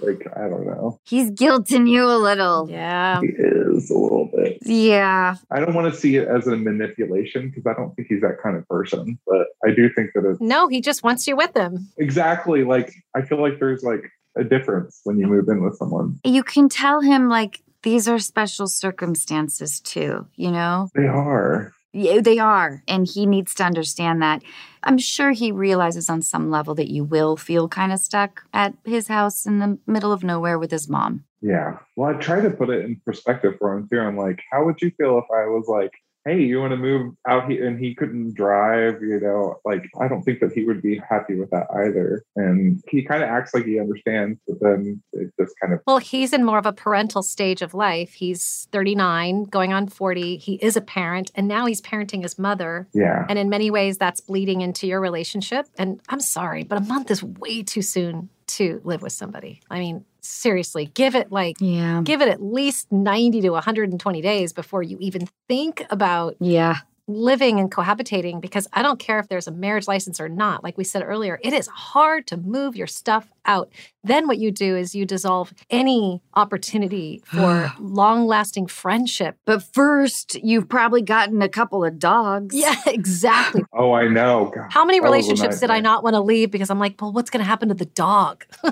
[0.00, 0.98] like I don't know.
[1.04, 2.68] he's guilting you a little.
[2.70, 3.20] Yeah.
[3.20, 4.58] He is a little bit.
[4.62, 5.36] Yeah.
[5.50, 8.38] I don't want to see it as a manipulation because I don't think he's that
[8.42, 9.18] kind of person.
[9.26, 11.88] But I do think that it's No, he just wants you with him.
[11.98, 16.18] exactly like I feel like there's like a difference when you move in with someone.
[16.24, 20.88] You can tell him like these are special circumstances too, you know?
[20.94, 21.72] They are.
[21.92, 22.82] Yeah, they are.
[22.88, 24.42] And he needs to understand that.
[24.82, 28.74] I'm sure he realizes on some level that you will feel kind of stuck at
[28.84, 31.24] his house in the middle of nowhere with his mom.
[31.40, 31.78] Yeah.
[31.96, 34.00] Well, I try to put it in perspective for him too.
[34.00, 35.92] I'm like, how would you feel if I was like,
[36.24, 37.66] hey, you want to move out here?
[37.66, 41.34] And he couldn't drive, you know, like, I don't think that he would be happy
[41.34, 42.24] with that either.
[42.36, 45.98] And he kind of acts like he understands, but then it just kind of, Well,
[45.98, 48.12] he's in more of a parental stage of life.
[48.12, 50.36] He's 39, going on 40.
[50.38, 52.88] He is a parent, and now he's parenting his mother.
[52.94, 53.26] yeah.
[53.28, 55.66] And in many ways, that's bleeding into your relationship.
[55.78, 59.60] And I'm sorry, but a month is way too soon to live with somebody.
[59.70, 62.00] I mean, seriously, give it like, Yeah.
[62.04, 66.76] give it at least 90 to 120 days before you even think about Yeah.
[67.08, 70.62] living and cohabitating because I don't care if there's a marriage license or not.
[70.62, 73.68] Like we said earlier, it is hard to move your stuff out.
[74.04, 79.36] Then what you do is you dissolve any opportunity for long lasting friendship.
[79.44, 82.54] But first, you've probably gotten a couple of dogs.
[82.54, 83.64] Yeah, exactly.
[83.74, 84.52] Oh, I know.
[84.54, 86.78] God, How many that was a relationships did I not want to leave because I'm
[86.78, 88.44] like, well, what's going to happen to the dog?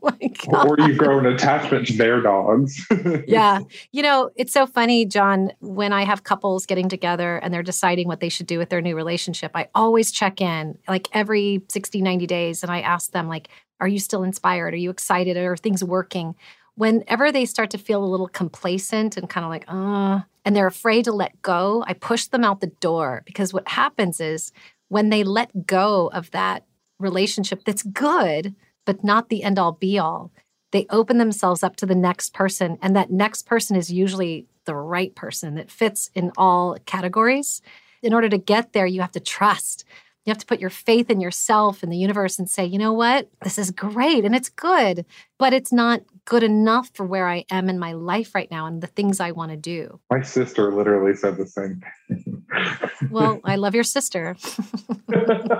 [0.00, 2.86] like, Or you grow an attachment to their dogs.
[3.26, 3.60] yeah.
[3.92, 8.08] You know, it's so funny, John, when I have couples getting together and they're deciding
[8.08, 12.02] what they should do with their new relationship, I always check in like every 60,
[12.02, 13.48] 90 days and I ask them, like,
[13.80, 14.74] are you still inspired?
[14.74, 15.36] Are you excited?
[15.36, 16.34] Are things working?
[16.74, 20.66] Whenever they start to feel a little complacent and kind of like, uh, and they're
[20.66, 24.52] afraid to let go, I push them out the door because what happens is
[24.88, 26.64] when they let go of that
[26.98, 28.54] relationship that's good,
[28.84, 30.32] but not the end all be all,
[30.72, 34.74] they open themselves up to the next person and that next person is usually the
[34.74, 37.60] right person that fits in all categories.
[38.02, 39.84] In order to get there you have to trust
[40.26, 42.92] you have to put your faith in yourself and the universe and say you know
[42.92, 45.04] what this is great and it's good
[45.38, 48.80] but it's not good enough for where I am in my life right now and
[48.80, 49.98] the things I want to do.
[50.10, 52.44] My sister literally said the same thing.
[53.10, 54.36] Well, I love your sister.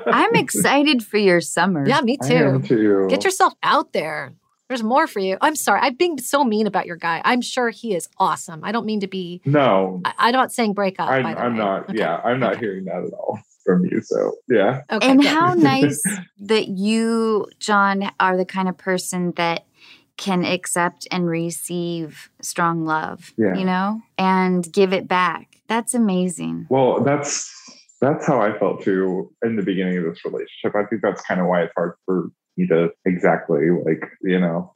[0.06, 1.86] I'm excited for your summer.
[1.88, 2.62] Yeah, me too.
[2.64, 3.06] too.
[3.08, 4.32] Get yourself out there.
[4.68, 5.36] There's more for you.
[5.40, 5.80] I'm sorry.
[5.80, 7.20] I'm being so mean about your guy.
[7.24, 8.62] I'm sure he is awesome.
[8.62, 11.08] I don't mean to be, No, I, I'm not saying break up.
[11.08, 11.58] I'm, by the I'm way.
[11.58, 11.88] not.
[11.90, 11.98] Okay.
[11.98, 12.60] Yeah, I'm not Okay.
[12.60, 13.40] hearing that at all
[13.70, 14.00] from you.
[14.02, 16.02] So yeah, Okay, and how nice
[16.40, 19.66] that you, John, are the kind of person that
[20.16, 23.54] can accept and receive strong love, Yeah.
[23.56, 25.56] you know, and give it back.
[25.66, 26.66] That's amazing.
[26.68, 27.50] Well, that's
[28.00, 30.74] that's how I felt too in the beginning of this relationship.
[30.74, 34.74] I think that's kind of why it's hard for me to exactly like, you know,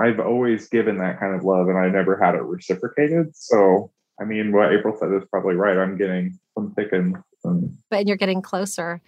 [0.00, 3.36] I've always given that kind of love and I never had it reciprocated.
[3.36, 5.76] So, I mean, what April said is probably right.
[5.78, 9.00] I'm getting some thick and um, but you're getting closer.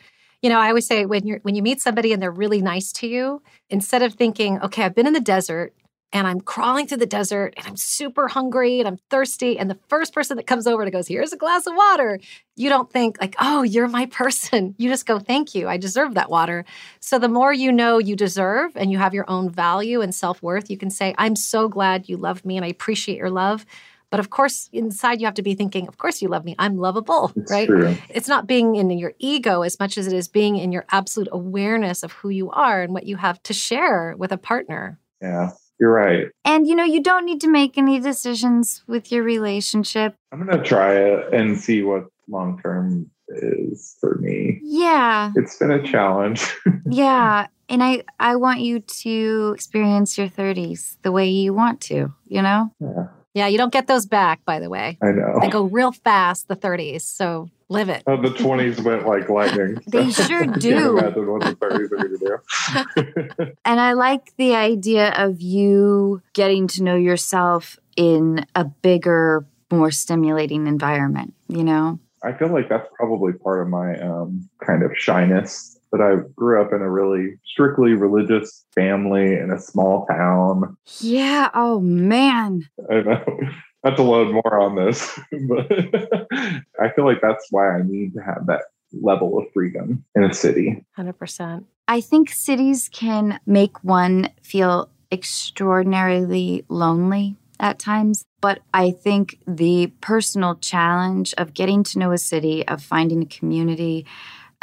[0.42, 2.92] You know, I always say when you're when you meet somebody and they're really nice
[2.94, 5.74] to you, instead of thinking, okay, I've been in the desert
[6.12, 9.78] and I'm crawling through the desert and I'm super hungry and I'm thirsty, and the
[9.88, 12.20] first person that comes over and goes, "Here's a glass of water,"
[12.54, 16.14] you don't think like, "Oh, you're my person." You just go, "Thank you, I deserve
[16.14, 16.64] that water."
[17.00, 20.42] So the more you know you deserve and you have your own value and self
[20.42, 23.64] worth, you can say, "I'm so glad you love me and I appreciate your love."
[24.10, 26.54] But of course, inside you have to be thinking, "Of course you love me.
[26.58, 27.66] I'm lovable," it's right?
[27.66, 27.96] true.
[28.08, 31.28] it's not being in your ego as much as it is being in your absolute
[31.32, 34.98] awareness of who you are and what you have to share with a partner.
[35.20, 36.28] Yeah, you're right.
[36.44, 40.14] And, you know, you don't need to make any decisions with your relationship.
[40.32, 44.60] I'm going to try it and see what long term is for me.
[44.62, 45.32] Yeah.
[45.36, 46.46] It's been a challenge.
[46.88, 47.48] Yeah.
[47.68, 52.40] And I, I want you to experience your 30s the way you want to, you
[52.40, 52.72] know?
[52.78, 54.96] yeah, Yeah, you don't get those back, by the way.
[55.02, 55.38] I know.
[55.42, 57.02] They go real fast, the 30s.
[57.02, 58.02] So live it.
[58.06, 59.76] Oh, the 20s went like lightning.
[59.86, 60.96] They sure do.
[60.96, 63.52] imagine what the 30s are going to do.
[63.66, 69.90] And I like the idea of you getting to know yourself in a bigger, more
[69.90, 71.98] stimulating environment, you know?
[72.22, 75.75] I feel like that's probably part of my um, kind of shyness.
[75.96, 80.76] But I grew up in a really strictly religious family in a small town.
[81.00, 81.48] Yeah.
[81.54, 82.68] Oh, man.
[82.90, 83.40] I know.
[83.84, 85.18] Not to load more on this,
[85.48, 85.72] but
[86.80, 88.62] I feel like that's why I need to have that
[89.00, 90.84] level of freedom in a city.
[90.98, 91.64] 100%.
[91.88, 98.24] I think cities can make one feel extraordinarily lonely at times.
[98.42, 103.26] But I think the personal challenge of getting to know a city, of finding a
[103.26, 104.04] community,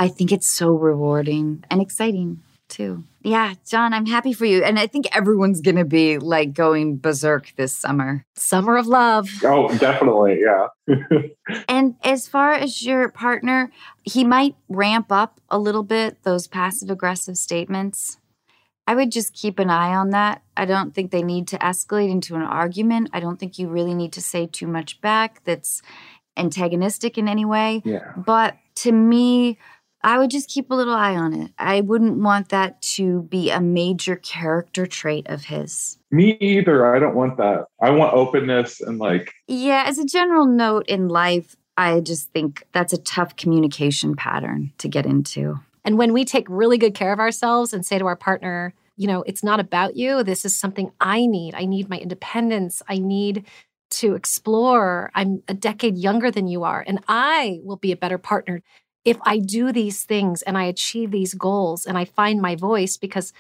[0.04, 3.06] I think it's so rewarding and exciting too.
[3.22, 4.62] Yeah, John, I'm happy for you.
[4.62, 8.26] And I think everyone's going to be like going berserk this summer.
[8.36, 9.30] Summer of love.
[9.46, 10.42] Oh, definitely.
[10.42, 10.68] Yeah.
[11.70, 13.72] And as far as your partner,
[14.04, 18.18] he might ramp up a little bit those passive aggressive statements.
[18.88, 20.42] I would just keep an eye on that.
[20.58, 23.10] I don't think they need to escalate into an argument.
[23.14, 25.82] I don't think you really need to say too much back that's
[26.36, 27.82] antagonistic in any way.
[27.86, 28.14] yeah.
[28.18, 29.60] But to me,
[30.04, 31.52] I would just keep a little eye on it.
[31.58, 35.98] I wouldn't want that to be a major character trait of his.
[36.12, 36.94] Me either.
[36.94, 37.66] I don't want that.
[37.82, 42.68] I want openness and like, Yeah, as a general note in life, I just think
[42.74, 45.60] that's a tough communication pattern to get into.
[45.86, 49.08] And when we take really good care of ourselves and say to our partner, you
[49.08, 50.24] know, it's not about you.
[50.24, 51.56] This is something I need.
[51.56, 52.82] I need my independence.
[52.88, 53.46] I need
[53.90, 55.12] to explore.
[55.14, 58.62] I'm a decade younger than you are, and I will be a better partner
[59.06, 62.98] if I do these things and I achieve these goals and I find my voice
[62.98, 63.34] because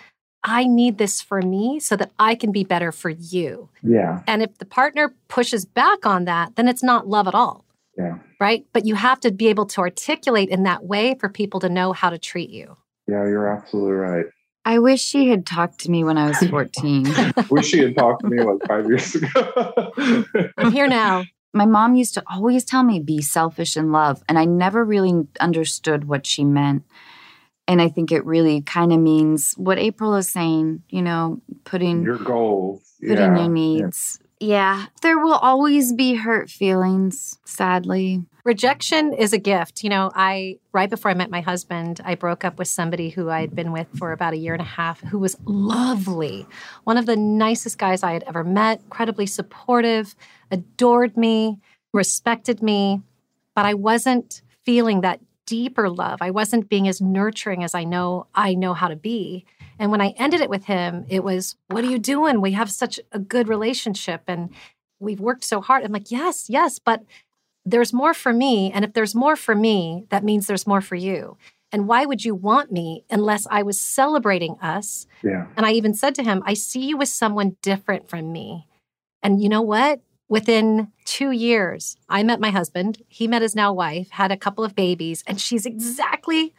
[0.43, 3.69] I need this for me so that I can be better for you.
[3.81, 7.63] yeah, And if the partner pushes back on that, then it's not love at all
[7.97, 8.65] yeah, right?
[8.73, 11.93] But you have to be able to articulate in that way for people to know
[11.93, 12.77] how to treat you.
[13.07, 14.25] yeah, you're absolutely right.
[14.65, 17.13] I wish she had talked to me when I was 14.
[17.49, 19.91] Wish she had talked to me like five years ago.
[20.57, 21.25] I'm here now.
[21.53, 25.27] My mom used to always tell me be selfish in love, and I never really
[25.39, 26.83] understood what she meant.
[27.67, 32.03] And I think it really kind of means what April is saying, you know, putting
[32.03, 32.81] Your goals.
[32.99, 33.37] putting yeah.
[33.37, 34.19] your needs.
[34.39, 38.25] Yeah, there will always be hurt feelings, sadly.
[38.45, 39.83] Rejection is a gift.
[39.83, 43.29] You know, I, right before I met my husband, I broke up with somebody who
[43.29, 46.45] I had been with for about a year and a half who was lovely.
[46.83, 50.13] One of the nicest guys I had ever met, incredibly supportive,
[50.51, 51.59] adored me,
[51.93, 53.01] respected me.
[53.55, 56.21] But I wasn't feeling that deeper love.
[56.21, 59.45] I wasn't being as nurturing as I know I know how to be.
[59.79, 62.41] And when I ended it with him, it was, What are you doing?
[62.41, 64.49] We have such a good relationship and
[64.99, 65.83] we've worked so hard.
[65.83, 67.03] I'm like, Yes, yes, but
[67.65, 68.71] there's more for me.
[68.71, 71.37] And if there's more for me, that means there's more for you.
[71.71, 75.07] And why would you want me unless I was celebrating us?
[75.23, 75.47] Yeah.
[75.57, 78.67] And I even said to him, I see you as someone different from me.
[79.23, 80.01] And you know what?
[80.29, 83.01] Within two years, I met my husband.
[83.07, 86.53] He met his now wife, had a couple of babies, and she's exactly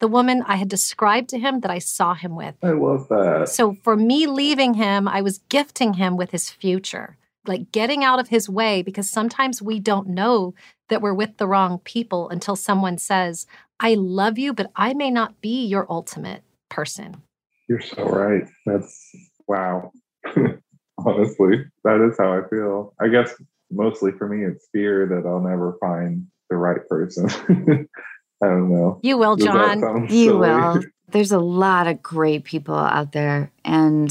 [0.00, 2.56] the woman I had described to him that I saw him with.
[2.62, 3.48] I love that.
[3.48, 8.20] So for me leaving him, I was gifting him with his future, like getting out
[8.20, 10.54] of his way, because sometimes we don't know
[10.88, 13.46] that we're with the wrong people until someone says,
[13.80, 17.22] I love you, but I may not be your ultimate person.
[17.68, 18.44] You're so right.
[18.66, 19.10] That's
[19.46, 19.90] wow.
[20.98, 22.94] Honestly, that is how I feel.
[23.00, 23.34] I guess
[23.70, 27.28] mostly for me, it's fear that I'll never find the right person.
[28.42, 29.00] I don't know.
[29.02, 30.06] You will, Does John.
[30.08, 30.38] You silly?
[30.38, 30.82] will.
[31.10, 34.10] There's a lot of great people out there, and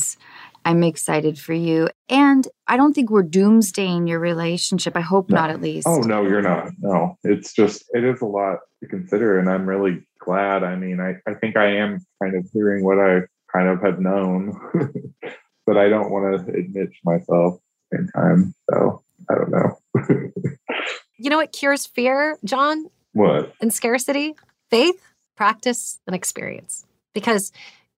[0.65, 1.89] I'm excited for you.
[2.09, 4.95] And I don't think we're doomsdaying your relationship.
[4.95, 5.35] I hope No.
[5.35, 5.87] not, at least.
[5.87, 6.71] Oh no, you're not.
[6.79, 10.63] No, it's just it is a lot to consider, and I'm really glad.
[10.63, 13.21] I mean, I I think I am kind of hearing what I
[13.53, 14.57] kind of have known,
[15.65, 17.59] but I don't want to admit to myself
[17.91, 18.53] in time.
[18.71, 19.79] So I don't know
[21.19, 23.53] You know what cures fear, John, what.
[23.61, 24.33] and scarcity?
[24.69, 24.99] Faith,
[25.37, 26.85] practice, and experience.
[27.13, 27.51] Because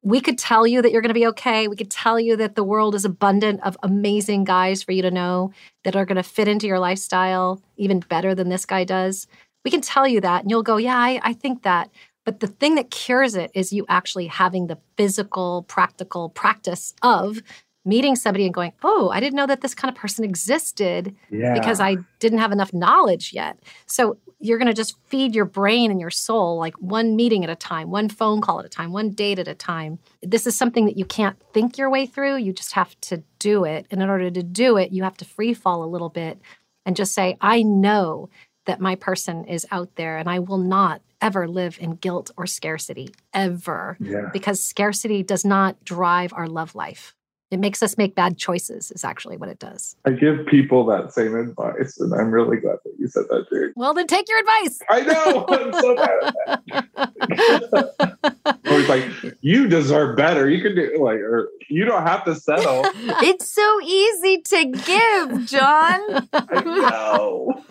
[0.05, 1.67] we could tell you that you're going to be okay.
[1.67, 5.09] We could tell you that the world is abundant of amazing guys for you to
[5.09, 5.51] know
[5.83, 9.25] that are going to fit into your lifestyle even better than this guy does.
[9.65, 11.89] We can tell you that, and you'll go, Yeah, I, I think that.
[12.23, 17.41] But the thing that cures it is you actually having the physical, practical practice of
[17.85, 21.53] meeting somebody and going, Oh, I didn't know that this kind of person existed Yeah,
[21.53, 23.57] because I didn't have enough knowledge yet.
[23.85, 27.49] So you're going to just feed your brain and your soul like one meeting at
[27.49, 29.99] a time, one phone call at a time, one date at a time.
[30.21, 32.37] This is something that you can't think your way through.
[32.37, 33.87] You just have to do it.
[33.91, 36.39] And in order to do it, you have to free fall a little bit
[36.85, 38.29] and just say, I know
[38.65, 42.45] that my person is out there and I will not ever live in guilt or
[42.45, 44.29] scarcity ever yeah.
[44.33, 47.15] because scarcity does not drive our love life.
[47.55, 49.95] It makes us make bad choices, is actually what it does.
[50.03, 53.71] I give people that same advice, and I'm really glad that you said that, Jake.
[53.77, 54.79] Well, then take your advice.
[54.89, 55.45] I know.
[55.47, 58.87] I'm so bad at that.
[58.89, 60.49] like, you deserve better.
[60.49, 62.83] You can do like, or you don't have to settle.
[63.23, 66.27] It's so easy to give, John.
[66.33, 67.63] I know.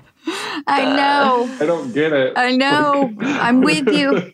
[0.67, 1.57] I know.
[1.61, 2.33] I don't get it.
[2.39, 3.13] I know.
[3.21, 4.33] I'm with you.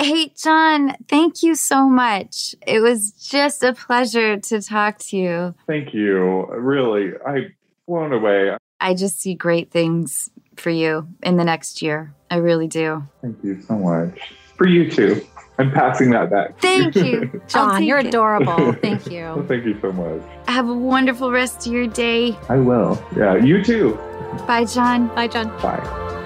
[0.00, 2.54] Hey, John, thank you so much.
[2.66, 5.54] It was just a pleasure to talk to you.
[5.66, 6.46] Thank you.
[6.46, 7.48] Really, I
[7.86, 8.56] blown away.
[8.80, 12.14] I just see great things for you in the next year.
[12.30, 13.02] I really do.
[13.20, 14.18] Thank you so much.
[14.56, 15.20] For you too.
[15.58, 16.58] I'm passing that back.
[16.60, 17.42] Thank you.
[17.48, 18.06] John, you're it.
[18.06, 18.72] adorable.
[18.82, 19.44] Thank Well, you.
[19.46, 20.22] thank you so much.
[20.48, 22.34] Have a wonderful rest of your day.
[22.48, 22.98] I will.
[23.14, 23.96] Yeah, you too.
[24.46, 25.08] Bye, John.
[25.08, 25.48] Bye, John.
[25.60, 26.16] Bye.